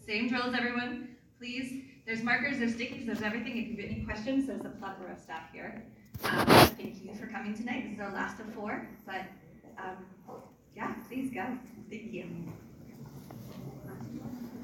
same 0.05 0.29
drill 0.29 0.43
as 0.43 0.55
everyone, 0.55 1.11
please, 1.39 1.85
there's 2.09 2.23
markers, 2.23 2.59
there's 2.59 2.75
stickies, 2.75 3.05
there's 3.05 3.21
everything, 3.21 3.59
if 3.59 3.69
you 3.69 3.77
have 3.77 3.93
any 3.95 4.03
questions, 4.03 4.47
there's 4.47 4.65
a 4.65 4.71
plethora 4.71 5.13
of 5.13 5.19
staff 5.19 5.53
here. 5.53 5.85
Um, 6.25 6.47
thank 6.47 7.05
you 7.05 7.15
for 7.21 7.27
coming 7.27 7.55
tonight, 7.55 7.85
this 7.85 7.97
is 7.97 8.01
our 8.01 8.13
last 8.15 8.41
of 8.41 8.51
four, 8.55 8.89
but, 9.05 9.25
um, 9.77 10.39
yeah, 10.75 10.95
please 11.07 11.31
go, 11.31 11.45
thank 11.91 12.11
you. 12.11 12.25